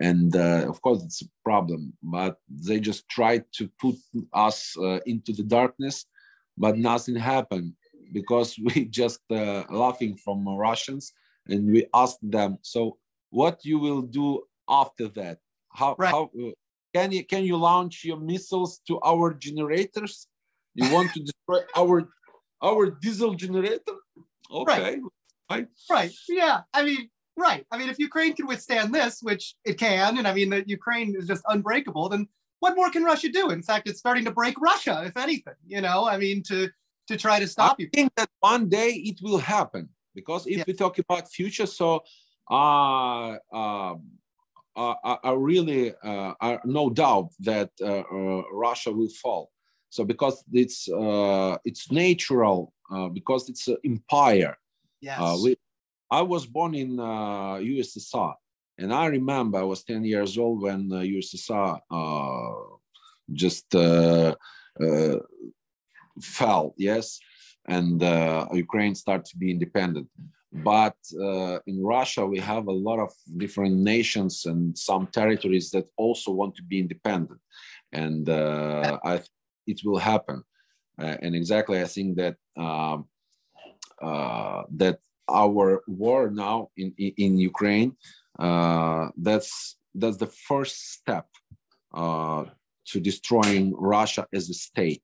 and 0.00 0.34
uh, 0.36 0.64
of 0.68 0.80
course 0.80 1.02
it's 1.02 1.22
a 1.22 1.28
problem 1.44 1.92
but 2.02 2.36
they 2.48 2.78
just 2.80 3.08
tried 3.08 3.44
to 3.52 3.68
put 3.80 3.96
us 4.32 4.76
uh, 4.78 5.00
into 5.06 5.32
the 5.32 5.42
darkness 5.42 6.06
but 6.56 6.78
nothing 6.78 7.16
happened 7.16 7.72
because 8.12 8.58
we 8.64 8.84
just 8.84 9.20
uh, 9.30 9.64
laughing 9.70 10.16
from 10.16 10.48
russians 10.48 11.12
and 11.48 11.70
we 11.70 11.86
asked 11.94 12.30
them 12.30 12.58
so 12.62 12.96
what 13.30 13.64
you 13.64 13.78
will 13.78 14.02
do 14.02 14.42
after 14.68 15.08
that 15.08 15.38
how, 15.72 15.94
right. 15.98 16.10
how 16.10 16.30
uh, 16.40 16.50
can 16.94 17.12
you 17.12 17.24
can 17.24 17.44
you 17.44 17.56
launch 17.56 18.04
your 18.04 18.18
missiles 18.18 18.80
to 18.86 18.98
our 19.04 19.34
generators 19.34 20.26
you 20.74 20.90
want 20.92 21.12
to 21.12 21.20
destroy 21.20 21.60
our 21.76 22.08
our 22.62 22.90
diesel 23.02 23.34
generator 23.34 23.96
okay 24.50 24.98
right. 25.50 25.66
right 25.90 26.12
yeah 26.28 26.60
i 26.72 26.82
mean 26.82 27.08
Right. 27.38 27.64
I 27.70 27.78
mean, 27.78 27.88
if 27.88 28.00
Ukraine 28.00 28.34
can 28.34 28.48
withstand 28.48 28.92
this, 28.92 29.20
which 29.22 29.54
it 29.64 29.78
can, 29.78 30.18
and 30.18 30.26
I 30.26 30.34
mean 30.34 30.50
that 30.50 30.68
Ukraine 30.68 31.14
is 31.16 31.28
just 31.28 31.44
unbreakable, 31.48 32.08
then 32.08 32.26
what 32.58 32.74
more 32.74 32.90
can 32.90 33.04
Russia 33.04 33.28
do? 33.28 33.50
In 33.50 33.62
fact, 33.62 33.88
it's 33.88 34.00
starting 34.00 34.24
to 34.24 34.32
break 34.32 34.60
Russia, 34.60 35.04
if 35.06 35.16
anything. 35.16 35.54
You 35.64 35.80
know, 35.80 36.08
I 36.08 36.18
mean, 36.18 36.42
to 36.48 36.68
to 37.06 37.16
try 37.16 37.38
to 37.38 37.46
stop 37.46 37.76
I 37.78 37.82
you. 37.82 37.88
I 37.94 37.96
think 37.96 38.12
that 38.16 38.28
one 38.40 38.68
day 38.68 38.90
it 38.90 39.20
will 39.22 39.38
happen 39.38 39.88
because 40.16 40.48
if 40.48 40.58
yeah. 40.58 40.64
we 40.66 40.72
talk 40.72 40.98
about 40.98 41.30
future, 41.30 41.66
so 41.66 42.02
uh, 42.50 43.36
uh, 43.52 43.94
uh, 44.78 45.16
I 45.24 45.32
really 45.32 45.92
uh, 46.02 46.58
no 46.64 46.90
doubt 46.90 47.30
that 47.40 47.70
uh, 47.80 48.00
uh, 48.00 48.42
Russia 48.52 48.92
will 48.92 49.08
fall. 49.22 49.50
So 49.90 50.04
because 50.04 50.44
it's 50.52 50.88
uh, 50.88 51.56
it's 51.64 51.90
natural, 51.90 52.72
uh, 52.90 53.08
because 53.08 53.48
it's 53.48 53.68
an 53.68 53.78
empire. 53.84 54.56
Yes. 55.00 55.18
Uh, 55.20 55.36
we, 55.42 55.56
I 56.10 56.22
was 56.22 56.46
born 56.46 56.74
in 56.74 56.98
uh, 56.98 57.56
USSR, 57.60 58.34
and 58.78 58.92
I 58.92 59.06
remember 59.06 59.58
I 59.58 59.62
was 59.62 59.84
10 59.84 60.04
years 60.04 60.38
old 60.38 60.62
when 60.62 60.90
uh, 60.92 60.96
USSR 61.00 61.80
uh, 61.90 62.76
just 63.32 63.74
uh, 63.74 64.34
uh, 64.80 65.16
fell, 66.20 66.74
yes, 66.76 67.18
and 67.66 68.02
uh, 68.02 68.46
Ukraine 68.52 68.94
started 68.94 69.26
to 69.26 69.36
be 69.36 69.50
independent. 69.50 70.08
But 70.52 70.96
in 71.66 71.82
Russia, 71.82 72.26
we 72.26 72.38
have 72.38 72.66
a 72.66 72.72
lot 72.72 72.98
of 72.98 73.12
different 73.36 73.76
nations 73.76 74.46
and 74.46 74.76
some 74.76 75.06
territories 75.08 75.70
that 75.70 75.86
also 75.96 76.30
want 76.32 76.56
to 76.56 76.62
be 76.62 76.78
independent, 76.78 77.40
and 77.92 78.28
I 78.28 79.20
it 79.66 79.80
will 79.84 79.98
happen. 79.98 80.42
and 80.98 81.34
exactly, 81.34 81.80
I 81.80 81.88
think 81.94 82.16
that 82.16 82.36
um, 82.56 83.08
that 84.00 84.98
our 85.28 85.82
war 85.86 86.30
now 86.30 86.70
in, 86.76 86.94
in, 86.98 87.12
in 87.16 87.38
Ukraine, 87.38 87.96
uh, 88.38 89.08
that's, 89.16 89.76
that's 89.94 90.16
the 90.16 90.26
first 90.26 90.92
step 90.92 91.26
uh, 91.94 92.44
to 92.86 93.00
destroying 93.00 93.74
Russia 93.76 94.26
as 94.32 94.48
a 94.48 94.54
state. 94.54 95.02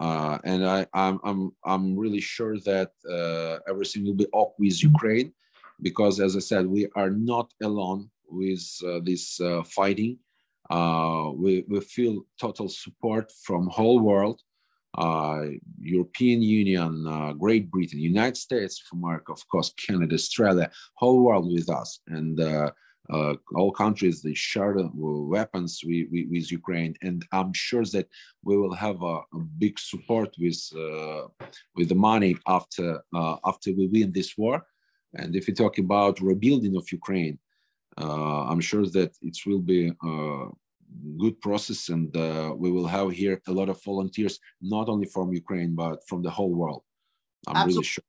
Uh, 0.00 0.38
and 0.44 0.66
I, 0.66 0.86
I'm, 0.94 1.20
I'm, 1.22 1.52
I'm 1.64 1.96
really 1.96 2.20
sure 2.20 2.58
that 2.60 2.90
uh, 3.08 3.58
everything 3.68 4.04
will 4.04 4.14
be 4.14 4.26
up 4.34 4.54
with 4.58 4.82
Ukraine 4.82 5.32
because, 5.82 6.20
as 6.20 6.36
I 6.36 6.40
said, 6.40 6.66
we 6.66 6.88
are 6.96 7.10
not 7.10 7.52
alone 7.62 8.10
with 8.28 8.64
uh, 8.84 9.00
this 9.04 9.40
uh, 9.40 9.62
fighting. 9.62 10.18
we, 11.42 11.64
we 11.68 11.80
feel 11.80 12.24
total 12.40 12.68
support 12.68 13.30
from 13.44 13.68
whole 13.68 14.00
world 14.00 14.40
uh, 14.98 15.42
European 15.80 16.42
Union, 16.42 17.06
uh, 17.06 17.32
Great 17.32 17.70
Britain, 17.70 18.00
United 18.00 18.36
States 18.36 18.82
of 18.82 18.98
America, 18.98 19.32
of 19.32 19.46
course, 19.48 19.72
Canada, 19.74 20.14
Australia, 20.14 20.70
whole 20.94 21.20
world 21.20 21.50
with 21.52 21.68
us, 21.70 22.00
and 22.08 22.40
uh, 23.12 23.16
uh 23.16 23.34
all 23.54 23.72
countries 23.72 24.22
they 24.22 24.34
share 24.34 24.74
weapons 24.94 25.80
with, 25.84 26.06
with, 26.12 26.26
with, 26.30 26.52
Ukraine, 26.52 26.94
and 27.02 27.24
I'm 27.32 27.52
sure 27.52 27.84
that 27.94 28.08
we 28.42 28.56
will 28.56 28.74
have 28.74 29.02
a, 29.02 29.16
a 29.38 29.40
big 29.58 29.78
support 29.78 30.30
with 30.38 30.60
uh, 30.84 31.26
with 31.76 31.88
the 31.88 32.00
money 32.10 32.36
after 32.46 33.02
uh, 33.14 33.36
after 33.44 33.70
we 33.72 33.86
win 33.86 34.12
this 34.12 34.36
war. 34.36 34.56
And 35.14 35.34
if 35.34 35.46
we 35.46 35.52
talk 35.54 35.78
about 35.78 36.20
rebuilding 36.20 36.76
of 36.76 36.90
Ukraine, 36.92 37.38
I'm 37.96 38.60
sure 38.60 38.86
that 38.96 39.12
it 39.28 39.36
will 39.46 39.64
be 39.74 39.82
a 39.88 40.48
good 41.18 41.40
process 41.40 41.88
and 41.88 42.14
uh, 42.16 42.54
we 42.56 42.70
will 42.70 42.86
have 42.86 43.10
here 43.12 43.40
a 43.46 43.52
lot 43.52 43.68
of 43.68 43.82
volunteers 43.82 44.38
not 44.60 44.88
only 44.88 45.06
from 45.06 45.32
ukraine 45.32 45.74
but 45.74 46.06
from 46.08 46.22
the 46.22 46.30
whole 46.30 46.54
world 46.54 46.82
i'm 47.46 47.56
Absolutely. 47.56 47.74
really 47.74 47.84
sure 47.84 48.04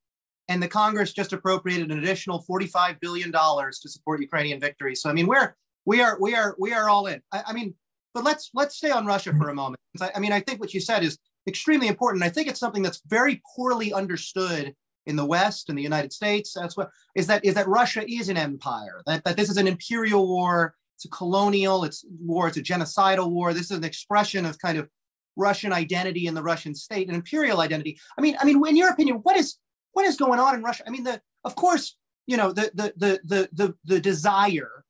and 0.52 0.62
the 0.62 0.68
congress 0.68 1.14
just 1.14 1.34
appropriated 1.34 1.92
an 1.92 2.00
additional 2.00 2.42
45 2.42 3.00
billion 3.00 3.32
dollars 3.32 3.80
to 3.80 3.90
support 3.90 4.22
ukrainian 4.22 4.60
victory 4.60 4.96
so 4.96 5.10
i 5.10 5.14
mean 5.14 5.28
we're 5.28 5.56
we 5.86 6.02
are 6.02 6.18
we 6.20 6.36
are 6.36 6.56
we 6.60 6.74
are 6.74 6.90
all 6.90 7.08
in. 7.08 7.22
I, 7.32 7.44
I, 7.48 7.54
mean 7.54 7.74
but 8.14 8.24
let's 8.24 8.50
let's 8.54 8.76
stay 8.76 8.92
on 8.92 9.06
russia 9.06 9.34
for 9.34 9.50
a 9.50 9.56
moment. 9.56 9.80
I, 10.00 10.12
I 10.16 10.20
mean 10.20 10.32
i 10.32 10.40
think 10.40 10.60
what 10.60 10.74
you 10.74 10.82
said 10.82 11.04
is 11.04 11.18
extremely 11.48 11.88
important. 11.88 12.24
I 12.24 12.30
think 12.30 12.48
it's 12.48 12.60
something 12.60 12.84
that's 12.84 13.02
very 13.08 13.42
poorly 13.56 13.94
understood 13.94 14.76
in 15.08 15.16
the 15.16 15.26
west 15.26 15.70
in 15.70 15.76
the 15.76 15.82
united 15.82 16.14
states 16.14 16.54
that's 16.54 16.78
what 16.78 16.90
is 17.16 17.26
that 17.26 17.44
is 17.44 17.56
that 17.56 17.68
russia 17.68 18.04
is 18.08 18.30
an 18.30 18.38
empire 18.38 19.02
that, 19.08 19.24
that 19.24 19.36
this 19.36 19.50
is 19.50 19.58
an 19.58 19.68
imperial 19.68 20.28
war. 20.28 20.76
It's 20.98 21.06
a 21.06 21.10
colonial, 21.10 21.84
it's 21.84 22.06
war, 22.20 22.48
it's 22.48 22.58
a 22.58 22.62
genocidal 22.62 23.32
war. 23.32 23.56
This 23.56 23.72
is 23.72 23.78
an 23.78 23.84
expression 23.84 24.46
of 24.46 24.60
kind 24.60 24.78
of 24.78 24.88
Russian 25.36 25.74
identity 25.74 26.28
in 26.28 26.36
the 26.36 26.44
Russian 26.44 26.76
state, 26.76 27.10
an 27.10 27.16
imperial 27.16 27.60
identity. 27.60 28.00
I 28.20 28.22
mean, 28.22 28.36
I 28.40 28.46
mean, 28.46 28.62
in 28.68 28.76
your 28.76 28.92
opinion, 28.92 29.18
what 29.24 29.36
is 29.36 29.58
what 29.94 30.06
is 30.06 30.18
going 30.18 30.40
on 30.40 30.56
in 30.56 30.64
Russia? 30.64 30.84
I 30.88 30.90
mean, 30.90 31.04
the 31.04 31.22
of 31.44 31.56
course, 31.56 31.96
you 32.28 32.38
know, 32.38 32.52
the 32.52 32.72
the 32.74 32.94
the 32.98 33.20
the 33.24 33.50
the, 33.52 33.76
the 33.86 34.00
desire 34.00 34.84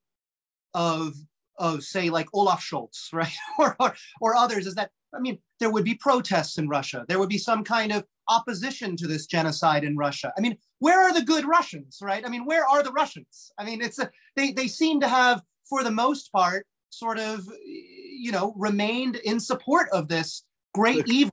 of 0.74 1.16
of 1.58 1.84
say 1.84 2.10
like 2.10 2.28
Olaf 2.34 2.62
Scholz, 2.62 3.08
right, 3.14 3.34
or, 3.60 3.76
or 3.80 3.96
or 4.20 4.36
others 4.36 4.68
is 4.68 4.76
that 4.76 4.92
I 5.14 5.20
mean, 5.20 5.40
there 5.60 5.70
would 5.70 5.84
be 5.84 5.96
protests 5.96 6.58
in 6.58 6.70
Russia. 6.70 7.06
There 7.08 7.20
would 7.20 7.30
be 7.30 7.38
some 7.38 7.64
kind 7.64 7.92
of 7.92 8.06
opposition 8.30 8.96
to 8.96 9.08
this 9.08 9.26
genocide 9.26 9.84
in 9.84 9.98
Russia. 9.98 10.32
I 10.38 10.42
mean, 10.42 10.58
where 10.80 11.02
are 11.02 11.14
the 11.14 11.24
good 11.24 11.46
Russians, 11.46 12.00
right? 12.02 12.26
I 12.26 12.30
mean, 12.30 12.46
where 12.46 12.66
are 12.66 12.82
the 12.82 12.94
Russians? 12.94 13.52
I 13.60 13.66
mean, 13.66 13.82
it's 13.82 14.00
a, 14.00 14.10
they 14.36 14.52
they 14.52 14.68
seem 14.68 15.02
to 15.02 15.08
have 15.08 15.42
for 15.70 15.84
the 15.84 15.92
most 15.92 16.32
part, 16.32 16.68
sort 16.90 17.18
of, 17.18 17.48
you 17.66 18.32
know, 18.32 18.54
remained 18.58 19.16
in 19.18 19.40
support 19.40 19.90
of 19.92 20.08
this 20.08 20.44
great 20.74 21.08
evil. 21.08 21.32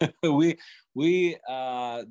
we 0.22 0.56
we 0.94 1.36
uh, 1.48 2.02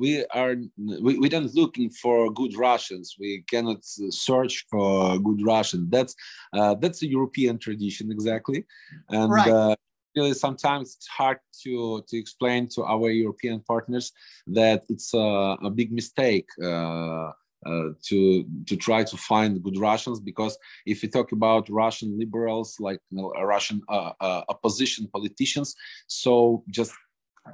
we 0.00 0.24
are 0.34 0.56
we, 0.76 1.18
we 1.18 1.28
don't 1.28 1.54
looking 1.54 1.90
for 1.90 2.30
good 2.32 2.56
Russians. 2.56 3.16
We 3.18 3.44
cannot 3.48 3.78
search 3.82 4.66
for 4.70 5.18
good 5.18 5.44
Russian. 5.44 5.88
That's 5.90 6.14
uh, 6.52 6.74
that's 6.74 7.02
a 7.02 7.08
European 7.08 7.58
tradition 7.58 8.10
exactly, 8.10 8.64
and 9.08 9.32
right. 9.32 9.50
uh, 9.50 9.76
really 10.16 10.34
sometimes 10.34 10.96
it's 10.96 11.08
hard 11.08 11.38
to 11.62 12.04
to 12.08 12.18
explain 12.18 12.68
to 12.74 12.84
our 12.84 13.10
European 13.10 13.60
partners 13.60 14.12
that 14.46 14.84
it's 14.88 15.12
a, 15.14 15.56
a 15.62 15.70
big 15.70 15.92
mistake. 15.92 16.48
Uh, 16.62 17.32
uh, 17.66 17.88
to 18.02 18.44
to 18.66 18.76
try 18.76 19.02
to 19.02 19.16
find 19.16 19.62
good 19.62 19.78
Russians 19.78 20.20
because 20.20 20.58
if 20.84 21.00
we 21.00 21.08
talk 21.08 21.32
about 21.32 21.70
Russian 21.70 22.18
liberals 22.18 22.76
like 22.78 23.00
you 23.10 23.16
know, 23.16 23.32
Russian 23.42 23.80
uh, 23.88 24.12
uh, 24.20 24.42
opposition 24.50 25.08
politicians, 25.10 25.74
so 26.06 26.62
just 26.68 26.92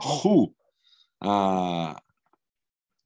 who 0.03 0.53
uh, 1.22 1.94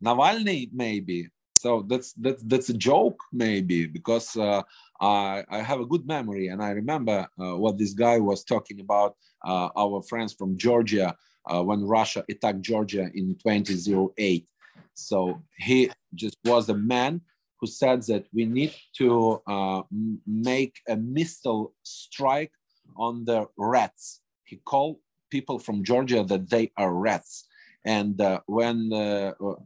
Navalny 0.02 0.70
maybe. 0.72 1.28
So 1.58 1.84
that's 1.88 2.12
that's 2.14 2.42
that's 2.42 2.68
a 2.68 2.74
joke 2.74 3.18
maybe 3.32 3.86
because 3.86 4.36
uh, 4.36 4.62
I 5.00 5.44
I 5.48 5.62
have 5.62 5.80
a 5.80 5.86
good 5.86 6.06
memory 6.06 6.48
and 6.48 6.62
I 6.62 6.70
remember 6.70 7.26
what 7.36 7.78
this 7.78 7.94
guy 7.94 8.18
was 8.18 8.44
talking 8.44 8.80
about 8.80 9.16
uh, 9.46 9.70
our 9.76 10.02
friends 10.02 10.34
from 10.34 10.58
Georgia 10.58 11.16
when 11.46 11.84
Russia 11.84 12.22
attacked 12.28 12.60
Georgia 12.60 13.08
in 13.14 13.36
2008 13.42 14.46
so 14.94 15.42
he 15.58 15.90
just 16.14 16.36
was 16.44 16.68
a 16.68 16.74
man 16.74 17.20
who 17.60 17.66
said 17.66 18.02
that 18.02 18.26
we 18.32 18.46
need 18.46 18.74
to 18.96 19.40
uh, 19.46 19.82
make 20.26 20.76
a 20.88 20.96
missile 20.96 21.74
strike 21.82 22.52
on 22.96 23.24
the 23.24 23.46
rats. 23.56 24.20
He 24.44 24.56
called 24.56 24.98
people 25.36 25.58
from 25.66 25.84
Georgia 25.90 26.22
that 26.30 26.44
they 26.52 26.64
are 26.82 26.92
rats. 27.08 27.34
And 27.96 28.18
uh, 28.20 28.40
when 28.58 28.78
uh, 28.92 29.32
uh 29.48 29.56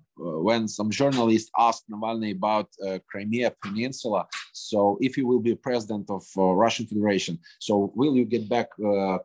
when 0.49 0.63
some 0.79 0.91
journalists 1.01 1.51
asked 1.67 1.85
Navalny 1.93 2.33
about 2.41 2.69
uh, 2.85 2.99
Crimea 3.11 3.51
Peninsula, 3.63 4.23
so 4.69 4.79
if 5.07 5.13
he 5.19 5.23
will 5.29 5.43
be 5.49 5.55
president 5.69 6.07
of 6.17 6.25
uh, 6.37 6.43
Russian 6.65 6.87
Federation, 6.91 7.35
so 7.67 7.75
will 7.99 8.15
you 8.19 8.25
get 8.35 8.45
back 8.57 8.69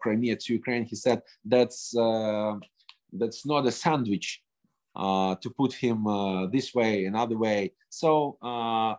Crimea 0.03 0.35
to 0.41 0.47
Ukraine? 0.59 0.85
He 0.91 0.97
said 1.05 1.19
that's 1.53 1.81
that's 3.21 3.41
not 3.45 3.65
a 3.71 3.73
sandwich 3.85 4.27
uh, 4.95 5.35
to 5.41 5.49
put 5.49 5.73
him 5.73 6.05
uh, 6.07 6.45
this 6.47 6.73
way, 6.73 7.05
another 7.05 7.37
way. 7.37 7.73
So 7.89 8.37
uh, 8.41 8.93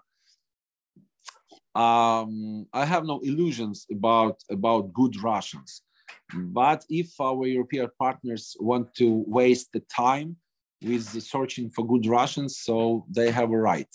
um, 1.79 2.67
I 2.73 2.85
have 2.85 3.05
no 3.05 3.21
illusions 3.21 3.87
about 3.91 4.43
about 4.51 4.93
good 4.93 5.15
Russians. 5.23 5.83
But 6.33 6.85
if 6.89 7.21
our 7.21 7.47
European 7.47 7.89
partners 7.99 8.57
want 8.59 8.95
to 8.95 9.25
waste 9.27 9.73
the 9.73 9.81
time 9.81 10.37
with 10.83 11.05
searching 11.23 11.71
for 11.71 11.87
good 11.87 12.07
Russians, 12.07 12.59
so 12.59 13.07
they 13.11 13.31
have 13.31 13.51
a 13.51 13.59
right. 13.59 13.89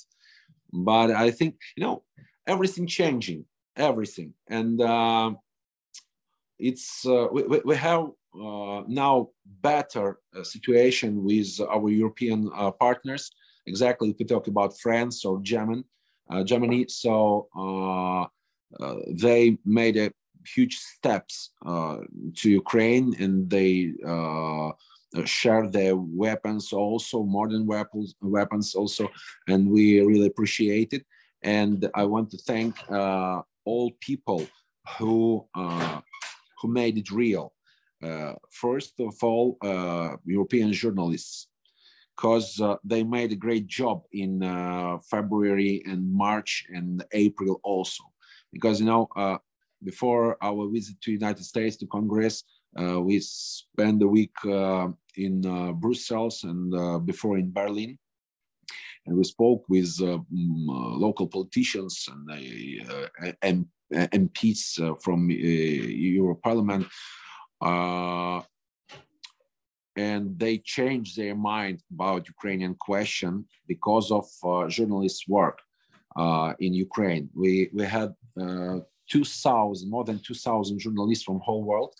But 0.71 1.11
I 1.11 1.31
think 1.31 1.55
you 1.75 1.83
know 1.83 2.03
everything 2.47 2.87
changing, 2.87 3.45
everything. 3.75 4.33
And 4.47 4.81
uh, 4.81 5.31
it's 6.59 7.05
uh, 7.05 7.27
we, 7.31 7.43
we 7.65 7.75
have 7.75 8.09
uh, 8.35 8.83
now 8.87 9.29
better 9.45 10.19
uh, 10.35 10.43
situation 10.43 11.23
with 11.23 11.59
our 11.69 11.89
European 11.89 12.49
uh, 12.55 12.71
partners. 12.71 13.31
Exactly, 13.65 14.09
if 14.09 14.17
we 14.19 14.25
talk 14.25 14.47
about 14.47 14.77
France 14.79 15.25
or 15.25 15.39
German, 15.41 15.83
uh, 16.29 16.43
Germany. 16.43 16.85
So 16.89 17.47
they 19.07 19.57
made 19.65 19.97
a 19.97 20.11
huge 20.45 20.77
steps 20.77 21.51
to 21.65 22.49
Ukraine, 22.49 23.15
and 23.19 23.49
they 23.49 23.93
share 25.25 25.67
their 25.67 25.95
weapons 25.95 26.71
also, 26.73 27.23
modern 27.23 27.65
weapons, 27.65 28.15
weapons 28.21 28.75
also, 28.75 29.09
and 29.47 29.69
we 29.69 29.99
really 30.01 30.27
appreciate 30.27 30.93
it. 30.93 31.05
And 31.41 31.89
I 31.95 32.03
want 32.05 32.29
to 32.31 32.37
thank 32.37 32.75
all 33.65 33.91
people 33.99 34.45
who 34.97 35.45
who 36.61 36.67
made 36.67 36.97
it 36.97 37.11
real. 37.11 37.53
Uh, 38.03 38.33
first 38.49 38.93
of 38.99 39.15
all, 39.21 39.57
uh, 39.61 40.15
European 40.25 40.71
journalists, 40.71 41.47
because 42.15 42.59
uh, 42.61 42.75
they 42.83 43.03
made 43.03 43.31
a 43.31 43.35
great 43.35 43.67
job 43.67 44.03
in 44.11 44.43
uh, 44.43 44.97
February 45.09 45.83
and 45.85 46.01
March 46.13 46.65
and 46.73 47.03
April 47.11 47.59
also. 47.63 48.03
Because, 48.51 48.79
you 48.79 48.85
know, 48.85 49.07
uh, 49.15 49.37
before 49.83 50.37
our 50.41 50.69
visit 50.69 50.99
to 51.01 51.11
United 51.11 51.43
States, 51.43 51.77
to 51.77 51.87
Congress, 51.87 52.43
uh, 52.79 52.99
we 53.01 53.19
spent 53.19 54.01
a 54.03 54.07
week 54.07 54.35
in 55.15 55.41
Brussels 55.79 56.43
and 56.43 57.05
before 57.05 57.37
in 57.37 57.51
Berlin 57.51 57.97
and 59.09 59.17
we 59.17 59.23
spoke 59.23 59.63
with 59.67 59.97
uh, 60.01 60.19
mm, 60.31 60.99
local 60.99 61.27
politicians 61.27 62.07
and 62.11 62.29
uh, 62.89 63.35
MPs 63.91 64.79
uh, 64.79 64.93
from 65.01 65.29
uh, 65.29 65.33
Euro 65.33 66.35
Parliament, 66.35 66.85
uh, 67.61 68.41
and 69.95 70.37
they 70.37 70.59
changed 70.59 71.17
their 71.17 71.35
mind 71.35 71.81
about 71.91 72.27
Ukrainian 72.27 72.75
question 72.75 73.45
because 73.67 74.11
of 74.11 74.25
journalists' 74.69 75.27
work 75.27 75.59
in 76.59 76.73
Ukraine. 76.73 77.29
We 77.35 77.69
we 77.73 77.85
had 77.85 78.13
2,000, 79.09 79.89
more 79.89 80.03
than 80.03 80.19
2,000 80.19 80.79
journalists 80.79 81.23
from 81.23 81.39
whole 81.39 81.63
world. 81.63 81.93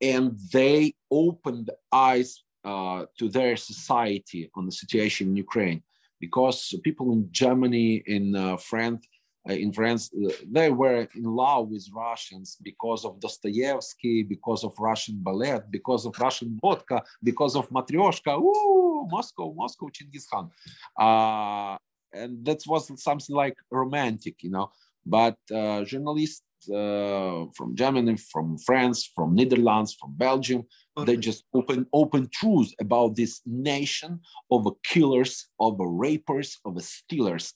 And 0.00 0.38
they 0.52 0.94
opened 1.10 1.70
eyes 1.92 2.42
uh, 2.64 3.06
to 3.18 3.28
their 3.28 3.56
society 3.56 4.50
on 4.54 4.66
the 4.66 4.72
situation 4.72 5.28
in 5.28 5.36
Ukraine 5.36 5.82
because 6.20 6.74
people 6.82 7.12
in 7.12 7.28
Germany, 7.30 8.02
in 8.06 8.34
uh, 8.34 8.56
France, 8.56 9.06
uh, 9.48 9.52
in 9.52 9.72
France, 9.72 10.10
uh, 10.14 10.32
they 10.50 10.70
were 10.70 11.06
in 11.14 11.24
love 11.24 11.68
with 11.68 11.86
Russians 11.92 12.56
because 12.62 13.04
of 13.04 13.20
Dostoevsky, 13.20 14.22
because 14.22 14.64
of 14.64 14.72
Russian 14.78 15.16
ballet, 15.18 15.60
because 15.70 16.06
of 16.06 16.18
Russian 16.18 16.58
vodka, 16.62 17.02
because 17.22 17.54
of 17.54 17.68
Matryoshka. 17.68 18.40
Ooh, 18.40 19.06
Moscow, 19.10 19.52
Moscow, 19.54 19.86
Chinggis 19.88 20.26
Khan. 20.30 20.50
Uh, 20.98 21.76
and 22.18 22.44
that 22.46 22.62
was 22.66 22.90
something 23.02 23.36
like 23.36 23.56
romantic, 23.70 24.42
you 24.42 24.50
know. 24.50 24.70
But 25.06 25.36
uh, 25.54 25.84
journalists 25.84 26.42
uh, 26.70 27.44
from 27.56 27.74
Germany, 27.74 28.16
from 28.16 28.58
France, 28.58 29.10
from 29.14 29.34
Netherlands, 29.34 29.96
from 30.00 30.14
Belgium, 30.16 30.64
they 31.04 31.16
just 31.16 31.44
open 31.52 31.86
open 31.92 32.28
truths 32.32 32.74
about 32.80 33.16
this 33.16 33.40
nation 33.44 34.20
of 34.50 34.66
killers, 34.84 35.48
of 35.58 35.76
rapers, 35.78 36.58
of 36.64 36.80
stealers, 36.82 37.52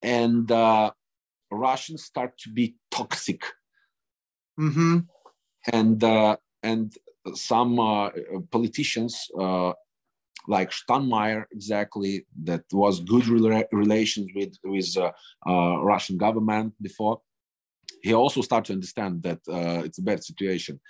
and 0.00 0.50
uh, 0.50 0.90
Russians 1.50 2.04
start 2.04 2.38
to 2.38 2.50
be 2.50 2.76
toxic. 2.90 3.42
Mm-hmm. 4.58 4.98
And 5.72 6.02
uh, 6.02 6.36
and 6.62 6.94
some 7.34 7.78
uh, 7.78 8.10
politicians 8.50 9.28
uh, 9.38 9.72
like 10.48 10.70
Steinmeier, 10.70 11.44
exactly, 11.52 12.26
that 12.44 12.64
was 12.72 13.00
good 13.00 13.24
rela- 13.24 13.72
relations 13.72 14.30
with 14.34 14.54
with 14.64 14.96
uh, 14.96 15.12
uh, 15.46 15.82
Russian 15.82 16.16
government 16.16 16.74
before. 16.80 17.20
He 18.02 18.12
also 18.14 18.40
started 18.40 18.66
to 18.66 18.72
understand 18.74 19.22
that 19.22 19.40
uh, 19.48 19.82
it's 19.84 19.98
a 19.98 20.02
bad 20.02 20.24
situation 20.24 20.80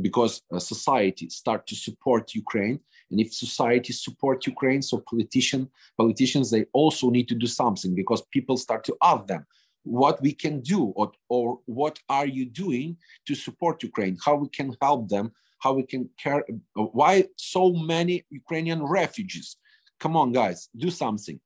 because 0.00 0.42
society 0.58 1.28
start 1.28 1.66
to 1.68 1.76
support 1.76 2.34
Ukraine 2.34 2.80
and 3.10 3.20
if 3.20 3.32
society 3.32 3.92
support 3.92 4.46
Ukraine, 4.46 4.82
so 4.82 4.98
politician, 4.98 5.70
politicians, 5.96 6.50
they 6.50 6.66
also 6.72 7.10
need 7.10 7.28
to 7.28 7.34
do 7.34 7.46
something 7.46 7.94
because 7.94 8.22
people 8.32 8.56
start 8.56 8.84
to 8.84 8.96
ask 9.02 9.26
them, 9.26 9.46
what 9.84 10.20
we 10.20 10.32
can 10.32 10.60
do 10.60 10.86
or, 10.96 11.12
or 11.28 11.60
what 11.66 11.98
are 12.08 12.26
you 12.26 12.44
doing 12.44 12.96
to 13.26 13.36
support 13.36 13.82
Ukraine, 13.84 14.18
how 14.24 14.34
we 14.34 14.48
can 14.48 14.76
help 14.82 15.08
them, 15.08 15.30
how 15.58 15.72
we 15.72 15.84
can 15.84 16.08
care, 16.18 16.44
why 16.74 17.24
so 17.36 17.72
many 17.72 18.24
Ukrainian 18.30 18.82
refugees? 18.84 19.56
Come 19.98 20.16
on, 20.16 20.32
guys, 20.32 20.68
do 20.76 20.90
something. 20.90 21.40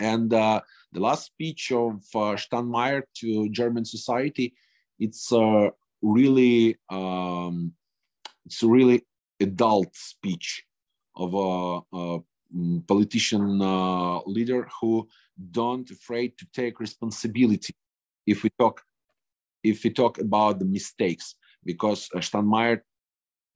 And 0.00 0.32
uh, 0.32 0.60
the 0.92 1.00
last 1.00 1.26
speech 1.26 1.72
of 1.72 2.02
uh, 2.14 2.36
Steinmeier 2.36 3.02
to 3.20 3.48
German 3.50 3.84
society, 3.84 4.54
it's 4.98 5.32
a 5.32 5.70
really, 6.02 6.76
um, 6.90 7.72
it's 8.44 8.62
a 8.62 8.68
really 8.68 9.04
adult 9.40 9.94
speech 9.94 10.64
of 11.16 11.34
a, 11.34 11.96
a 11.96 12.20
politician 12.86 13.60
uh, 13.62 14.20
leader 14.26 14.68
who 14.80 15.08
don't 15.50 15.90
afraid 15.90 16.36
to 16.38 16.46
take 16.52 16.80
responsibility 16.80 17.74
if 18.26 18.42
we 18.42 18.50
talk 18.58 18.82
if 19.62 19.82
we 19.82 19.90
talk 19.90 20.18
about 20.18 20.58
the 20.58 20.64
mistakes 20.64 21.34
because 21.64 22.08
uh, 22.14 22.18
Steinmeier 22.18 22.80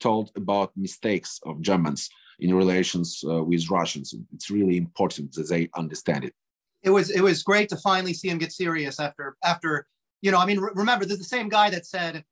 told 0.01 0.31
about 0.37 0.73
mistakes 0.77 1.41
of 1.45 1.61
Germans 1.61 2.09
in 2.41 2.55
relations 2.55 3.23
uh, 3.29 3.43
with 3.43 3.71
Russians. 3.71 4.15
It's 4.35 4.51
really 4.51 4.77
important 4.77 5.33
that 5.33 5.49
they 5.49 5.69
understand 5.77 6.25
it. 6.25 6.35
It 6.83 6.91
was 6.91 7.11
it 7.11 7.21
was 7.21 7.43
great 7.43 7.69
to 7.71 7.77
finally 7.77 8.15
see 8.15 8.29
him 8.29 8.39
get 8.39 8.53
serious 8.53 9.01
after 9.01 9.37
after 9.45 9.87
you 10.23 10.31
know 10.31 10.39
I 10.39 10.47
mean 10.47 10.61
remember 10.61 11.05
there's 11.05 11.19
the 11.19 11.25
same 11.25 11.49
guy 11.49 11.71
that 11.71 11.87
said 11.87 12.25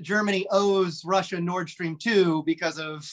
Germany 0.00 0.46
owes 0.50 1.04
Russia 1.04 1.38
Nord 1.38 1.68
Stream 1.68 1.96
2 2.00 2.42
because 2.44 2.78
of 2.78 3.04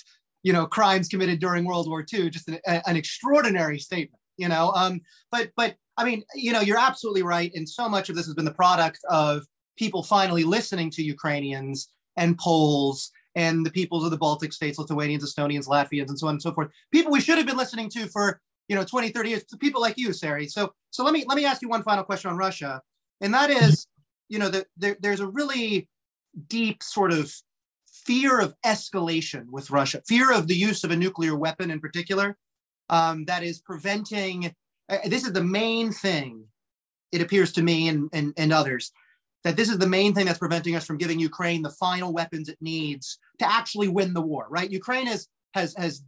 you 0.44 0.54
know 0.54 0.66
crimes 0.66 1.10
committed 1.10 1.42
during 1.42 1.66
World 1.66 1.90
War 1.90 2.06
II. 2.12 2.30
Just 2.30 2.48
an, 2.48 2.60
an 2.66 2.96
extraordinary 2.96 3.78
statement 3.80 4.20
you 4.40 4.48
know 4.48 4.72
um 4.76 5.02
but 5.32 5.52
but 5.56 5.76
i 5.98 6.04
mean 6.04 6.24
you 6.34 6.52
know 6.52 6.62
you're 6.62 6.80
absolutely 6.80 7.22
right 7.22 7.52
and 7.54 7.68
so 7.70 7.88
much 7.88 8.10
of 8.10 8.16
this 8.16 8.26
has 8.26 8.34
been 8.34 8.46
the 8.46 8.54
product 8.54 9.00
of 9.10 9.46
people 9.78 10.02
finally 10.02 10.44
listening 10.44 10.90
to 10.90 11.04
ukrainians 11.04 11.90
and 12.18 12.38
poles 12.38 13.12
and 13.36 13.66
the 13.66 13.72
peoples 13.72 14.04
of 14.04 14.12
the 14.12 14.18
baltic 14.18 14.54
states 14.54 14.80
lithuanians 14.80 15.24
estonians 15.24 15.68
latvians 15.68 16.10
and 16.10 16.20
so 16.20 16.28
on 16.28 16.36
and 16.36 16.42
so 16.42 16.54
forth 16.54 16.70
people 16.92 17.12
we 17.12 17.22
should 17.22 17.38
have 17.38 17.48
been 17.48 17.58
listening 17.58 17.90
to 17.90 18.08
for 18.08 18.40
you 18.68 18.76
know 18.76 18.84
20 18.84 19.10
30 19.10 19.30
years 19.30 19.44
people 19.60 19.82
like 19.82 19.98
you 19.98 20.10
Serhiy 20.10 20.50
so 20.50 20.74
so 20.92 21.04
let 21.04 21.14
me 21.14 21.26
let 21.28 21.36
me 21.36 21.46
ask 21.46 21.62
you 21.62 21.70
one 21.70 21.84
final 21.84 22.04
question 22.04 22.32
on 22.32 22.38
russia 22.38 22.82
and 23.22 23.34
that 23.34 23.50
is 23.50 23.88
you 24.30 24.40
know 24.40 24.50
that 24.50 24.68
there, 24.78 24.98
there's 25.00 25.20
a 25.20 25.28
really 25.28 25.88
deep 26.48 26.84
sort 26.84 27.12
of 27.12 27.32
fear 28.06 28.40
of 28.40 28.56
escalation 28.66 29.50
with 29.50 29.72
russia 29.72 30.02
fear 30.08 30.32
of 30.32 30.48
the 30.48 30.56
use 30.56 30.84
of 30.84 30.92
a 30.92 30.96
nuclear 30.96 31.36
weapon 31.36 31.72
in 31.72 31.80
particular 31.80 32.38
um, 32.90 33.26
that 33.26 33.44
is 33.44 33.62
preventing. 33.62 34.54
Uh, 34.90 34.98
this 35.06 35.24
is 35.24 35.34
the 35.34 35.44
main 35.44 35.92
thing, 35.92 36.44
it 37.12 37.22
appears 37.22 37.52
to 37.54 37.62
me 37.62 37.88
and, 37.88 38.10
and, 38.14 38.34
and 38.38 38.52
others, 38.52 38.92
that 39.44 39.56
this 39.56 39.70
is 39.70 39.78
the 39.78 39.88
main 39.88 40.14
thing 40.14 40.26
that's 40.26 40.40
preventing 40.40 40.76
us 40.76 40.86
from 40.86 40.98
giving 40.98 41.20
Ukraine 41.20 41.62
the 41.62 41.70
final 41.72 42.14
weapons 42.14 42.50
it 42.50 42.58
needs 42.62 43.18
to 43.40 43.50
actually 43.50 43.88
win 43.88 44.14
the 44.14 44.22
war. 44.22 44.48
Right? 44.50 44.70
Ukraine 44.70 45.08
has 45.08 45.28
has 45.54 45.74
has 45.78 46.04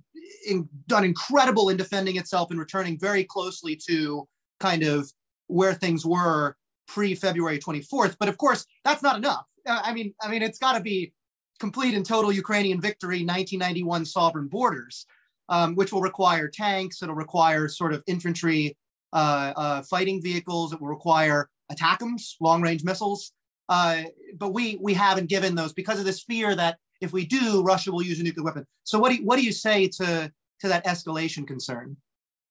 in, 0.48 0.68
done 0.88 1.04
incredible 1.04 1.70
in 1.70 1.78
defending 1.78 2.18
itself 2.18 2.52
and 2.52 2.60
returning 2.60 3.00
very 3.00 3.24
closely 3.24 3.80
to 3.88 4.28
kind 4.60 4.84
of 4.84 5.12
where 5.48 5.74
things 5.74 6.06
were 6.06 6.56
pre 6.88 7.16
February 7.16 7.60
24th. 7.60 8.16
But 8.20 8.30
of 8.30 8.38
course, 8.38 8.66
that's 8.84 9.04
not 9.04 9.18
enough. 9.18 9.46
Uh, 9.68 9.82
I 9.84 9.94
mean, 9.94 10.14
I 10.22 10.30
mean, 10.30 10.42
it's 10.42 10.60
got 10.60 10.74
to 10.74 10.82
be 10.82 11.14
complete 11.60 11.94
and 11.94 12.06
total 12.06 12.32
Ukrainian 12.32 12.82
victory, 12.82 13.24
1991 13.24 14.06
sovereign 14.06 14.48
borders 14.48 15.06
um, 15.52 15.76
which 15.76 15.92
will 15.92 16.02
require 16.02 16.48
tanks. 16.48 17.04
It'll 17.04 17.14
require 17.14 17.68
sort 17.68 17.94
of 17.94 18.02
infantry 18.08 18.76
uh, 19.14 19.54
uh, 19.56 19.82
fighting 19.84 20.22
vehicles. 20.24 20.74
It 20.74 20.82
will 20.82 20.88
require 20.88 21.50
ATACMS, 21.74 22.36
long-range 22.40 22.84
missiles. 22.84 23.32
Uh, 23.70 24.04
but 24.38 24.54
we 24.54 24.78
we 24.82 24.94
haven't 24.94 25.30
given 25.30 25.56
those 25.56 25.74
because 25.74 25.98
of 26.00 26.06
this 26.06 26.24
fear 26.24 26.56
that 26.56 26.78
if 27.00 27.14
we 27.14 27.26
do, 27.26 27.64
Russia 27.64 27.92
will 27.92 28.04
use 28.04 28.20
a 28.20 28.24
nuclear 28.24 28.44
weapon. 28.44 28.66
So 28.84 29.00
what 29.00 29.10
do 29.10 29.16
you, 29.16 29.26
what 29.26 29.38
do 29.38 29.44
you 29.44 29.54
say 29.54 29.88
to 30.00 30.32
to 30.62 30.68
that 30.68 30.86
escalation 30.86 31.48
concern? 31.48 31.98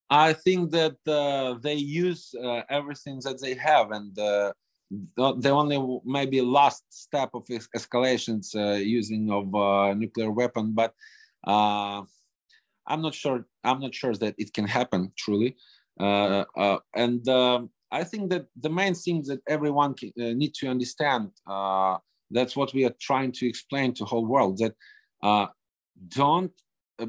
I 0.09 0.33
think 0.33 0.71
that 0.73 0.97
uh, 1.07 1.59
they 1.63 1.75
use 1.75 2.35
uh, 2.35 2.63
everything 2.69 3.21
that 3.25 3.41
they 3.41 3.55
have, 3.55 3.93
and 3.93 4.19
uh, 4.19 4.53
the 5.45 5.51
only 5.51 5.79
maybe 6.05 6.41
last 6.41 6.85
step 6.89 7.31
of 7.35 7.45
escalations 7.77 8.57
uh, 8.57 8.79
using 8.79 9.31
of 9.31 9.55
uh, 9.55 9.95
nuclear 9.95 10.31
weapon, 10.31 10.73
but 10.73 10.95
uh, 11.47 12.03
I'm 12.87 13.03
not 13.03 13.15
sure. 13.15 13.47
I'm 13.63 13.81
not 13.81 13.95
sure 13.95 14.15
that 14.15 14.35
it 14.39 14.53
can 14.53 14.67
happen 14.67 15.13
truly. 15.17 15.57
And 15.99 17.29
um, 17.29 17.71
I 17.93 18.05
think 18.05 18.31
that 18.31 18.47
the 18.61 18.71
main 18.71 18.95
thing 18.95 19.23
that 19.27 19.41
everyone 19.49 19.95
can, 19.95 20.13
uh, 20.19 20.33
need 20.33 20.55
to 20.55 20.69
understand, 20.69 21.31
uh, 21.47 21.99
that's 22.31 22.57
what 22.57 22.73
we 22.73 22.85
are 22.85 22.95
trying 23.01 23.33
to 23.33 23.49
explain 23.49 23.93
to 23.95 24.05
the 24.05 24.11
whole 24.11 24.27
world, 24.27 24.59
that 24.59 24.75
uh, 25.23 25.47
don't 26.09 26.53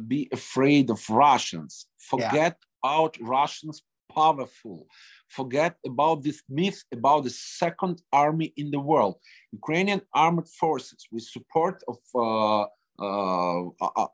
be 0.08 0.30
afraid 0.32 0.89
of 0.89 1.00
Russians. 1.10 1.88
Forget 2.00 2.56
yeah. 2.58 2.89
about 2.89 3.17
Russians 3.22 3.84
powerful. 4.13 4.88
Forget 5.30 5.76
about 5.86 6.24
this 6.24 6.41
myth 6.50 6.84
about 6.91 7.24
the 7.24 7.30
second 7.30 8.02
army 8.12 8.54
in 8.58 8.72
the 8.72 8.80
world. 8.80 9.15
Ukrainian 9.52 10.02
armed 10.13 10.48
forces 10.60 11.02
with 11.12 11.24
support 11.24 11.82
of 11.88 12.00
uh, 12.15 12.65
uh, 13.02 13.63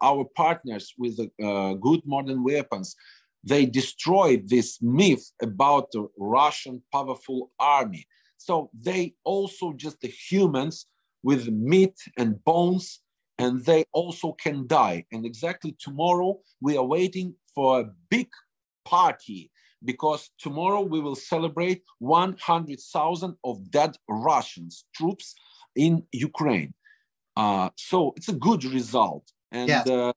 our 0.02 0.24
partners 0.36 0.94
with 0.98 1.20
uh, 1.20 1.74
good 1.74 2.02
modern 2.06 2.44
weapons, 2.44 2.96
they 3.48 3.66
destroyed 3.66 4.50
this 4.50 4.80
myth 4.82 5.32
about 5.42 5.92
the 5.92 6.08
Russian 6.18 6.84
powerful 6.92 7.52
army. 7.60 8.06
So 8.38 8.70
they 8.74 9.16
also 9.24 9.74
just 9.74 10.02
the 10.02 10.10
humans 10.30 10.86
with 11.24 11.48
meat 11.48 11.96
and 12.18 12.44
bones, 12.44 13.02
and 13.38 13.64
they 13.66 13.86
also 13.94 14.34
can 14.34 14.68
die. 14.68 15.06
And 15.12 15.26
exactly 15.26 15.76
tomorrow, 15.80 16.40
we 16.62 16.78
are 16.78 16.86
waiting 16.86 17.36
for 17.56 17.82
a 17.82 17.90
big 18.10 18.30
party 18.86 19.52
because 19.84 20.30
tomorrow 20.40 20.82
we 20.82 21.00
will 21.00 21.16
celebrate 21.16 21.84
100,000 22.00 23.36
of 23.44 23.72
dead 23.72 23.96
Russians 24.10 24.86
troops 24.96 25.36
in 25.76 26.04
Ukraine. 26.12 26.74
Uh, 27.36 27.70
so 27.76 28.14
it's 28.18 28.30
a 28.30 28.34
good 28.34 28.64
result. 28.66 29.32
And 29.52 29.70
yes. 29.70 29.88
uh, 29.88 30.14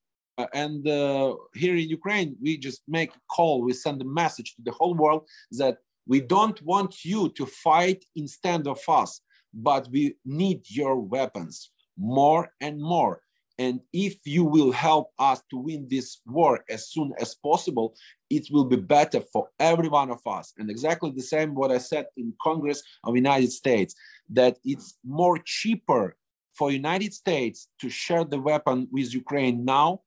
and 0.53 0.87
uh, 0.87 1.35
here 1.55 1.77
in 1.77 1.89
Ukraine, 1.89 2.37
we 2.41 2.57
just 2.57 2.83
make 2.89 3.11
a 3.15 3.21
call, 3.35 3.63
we 3.63 3.73
send 3.73 4.01
a 4.03 4.05
message 4.05 4.55
to 4.57 4.63
the 4.63 4.73
whole 4.73 4.95
world 4.95 5.29
that 5.53 5.79
we 6.07 6.21
don't 6.21 6.61
want 6.63 7.05
you 7.05 7.29
to 7.31 7.47
fight 7.47 8.05
instead 8.17 8.67
of 8.67 8.81
us, 8.89 9.21
but 9.53 9.89
we 9.91 10.15
need 10.25 10.63
your 10.69 10.97
weapons 10.97 11.71
more 11.97 12.51
and 12.61 12.81
more. 12.81 13.23
And 13.59 13.81
if 13.93 14.17
you 14.25 14.45
will 14.45 14.73
help 14.73 15.11
us 15.19 15.43
to 15.51 15.59
win 15.59 15.87
this 15.91 16.23
war 16.25 16.65
as 16.71 16.89
soon 16.89 17.13
as 17.21 17.35
possible, 17.35 17.95
it 18.31 18.49
will 18.51 18.65
be 18.65 18.77
better 18.77 19.21
for 19.21 19.49
every 19.59 19.89
one 19.89 20.11
of 20.11 20.21
us. 20.27 20.55
And 20.57 20.71
exactly 20.71 21.11
the 21.11 21.23
same 21.23 21.55
what 21.55 21.71
I 21.71 21.77
said 21.79 22.07
in 22.17 22.33
Congress 22.43 22.83
of 23.05 23.17
United 23.17 23.53
States, 23.53 23.95
that 24.31 24.57
it's 24.65 24.97
more 25.05 25.39
cheaper 25.45 26.17
for 26.55 26.71
United 26.71 27.13
States 27.13 27.69
to 27.81 27.91
share 27.91 28.25
the 28.25 28.41
weapon 28.41 28.89
with 28.91 29.13
Ukraine 29.13 29.65
now 29.65 30.01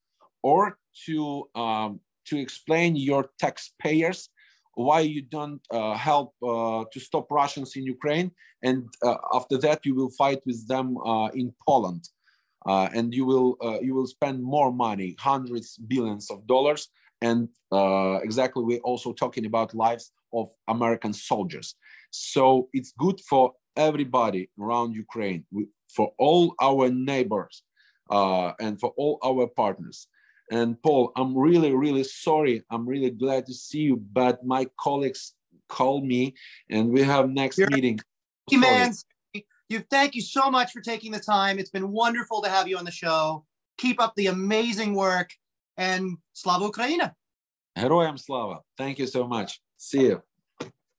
or 0.43 0.77
to 1.05 1.49
um, 1.55 1.99
to 2.25 2.37
explain 2.37 2.95
your 2.95 3.29
taxpayers 3.39 4.29
why 4.75 5.01
you 5.01 5.21
don't 5.21 5.61
uh, 5.71 5.93
help 5.93 6.33
uh, 6.41 6.83
to 6.91 6.99
stop 6.99 7.29
Russians 7.29 7.75
in 7.75 7.83
Ukraine, 7.83 8.31
and 8.63 8.87
uh, 9.03 9.15
after 9.33 9.57
that 9.59 9.85
you 9.85 9.93
will 9.95 10.09
fight 10.11 10.41
with 10.45 10.67
them 10.67 10.97
uh, 10.97 11.27
in 11.27 11.53
Poland, 11.67 12.09
uh, 12.65 12.89
and 12.93 13.13
you 13.13 13.25
will 13.25 13.57
uh, 13.63 13.79
you 13.81 13.93
will 13.93 14.07
spend 14.07 14.43
more 14.43 14.71
money, 14.71 15.15
hundreds 15.19 15.77
billions 15.77 16.31
of 16.31 16.45
dollars, 16.47 16.87
and 17.21 17.49
exactly 18.23 18.63
we're 18.63 18.79
also 18.79 19.13
talking 19.13 19.45
about 19.45 19.75
lives 19.75 20.11
of 20.33 20.49
American 20.67 21.13
soldiers. 21.13 21.75
So 22.09 22.69
it's 22.73 22.93
good 22.97 23.19
for 23.29 23.53
everybody 23.75 24.49
around 24.59 24.95
Ukraine, 24.95 25.45
for 25.95 26.13
all 26.17 26.55
our 26.61 26.89
neighbors, 26.89 27.63
and 28.09 28.79
for 28.79 28.91
all 28.97 29.19
our 29.23 29.47
partners. 29.47 30.07
And 30.51 30.81
Paul, 30.81 31.11
I'm 31.15 31.37
really, 31.37 31.73
really 31.73 32.03
sorry. 32.03 32.63
I'm 32.69 32.87
really 32.87 33.09
glad 33.09 33.45
to 33.47 33.53
see 33.53 33.79
you, 33.79 33.97
but 33.97 34.45
my 34.45 34.67
colleagues 34.79 35.33
called 35.69 36.05
me 36.05 36.35
and 36.69 36.89
we 36.89 37.01
have 37.01 37.29
next 37.29 37.57
You're 37.57 37.69
meeting. 37.69 37.99
Man, 38.51 38.93
you, 39.69 39.79
thank 39.89 40.15
you 40.15 40.21
so 40.21 40.51
much 40.51 40.71
for 40.71 40.81
taking 40.81 41.11
the 41.11 41.19
time. 41.19 41.57
It's 41.59 41.69
been 41.69 41.91
wonderful 41.91 42.41
to 42.41 42.49
have 42.49 42.67
you 42.67 42.77
on 42.77 42.85
the 42.85 42.91
show. 42.91 43.45
Keep 43.77 44.01
up 44.01 44.13
the 44.15 44.27
amazing 44.27 44.93
work 44.93 45.31
and 45.77 46.17
Slava 46.33 46.69
Ukraina. 46.69 47.13
Heroyam 47.77 48.19
Slava. 48.19 48.59
Thank 48.77 48.99
you 48.99 49.07
so 49.07 49.27
much. 49.27 49.61
See 49.77 50.07
you. 50.07 50.21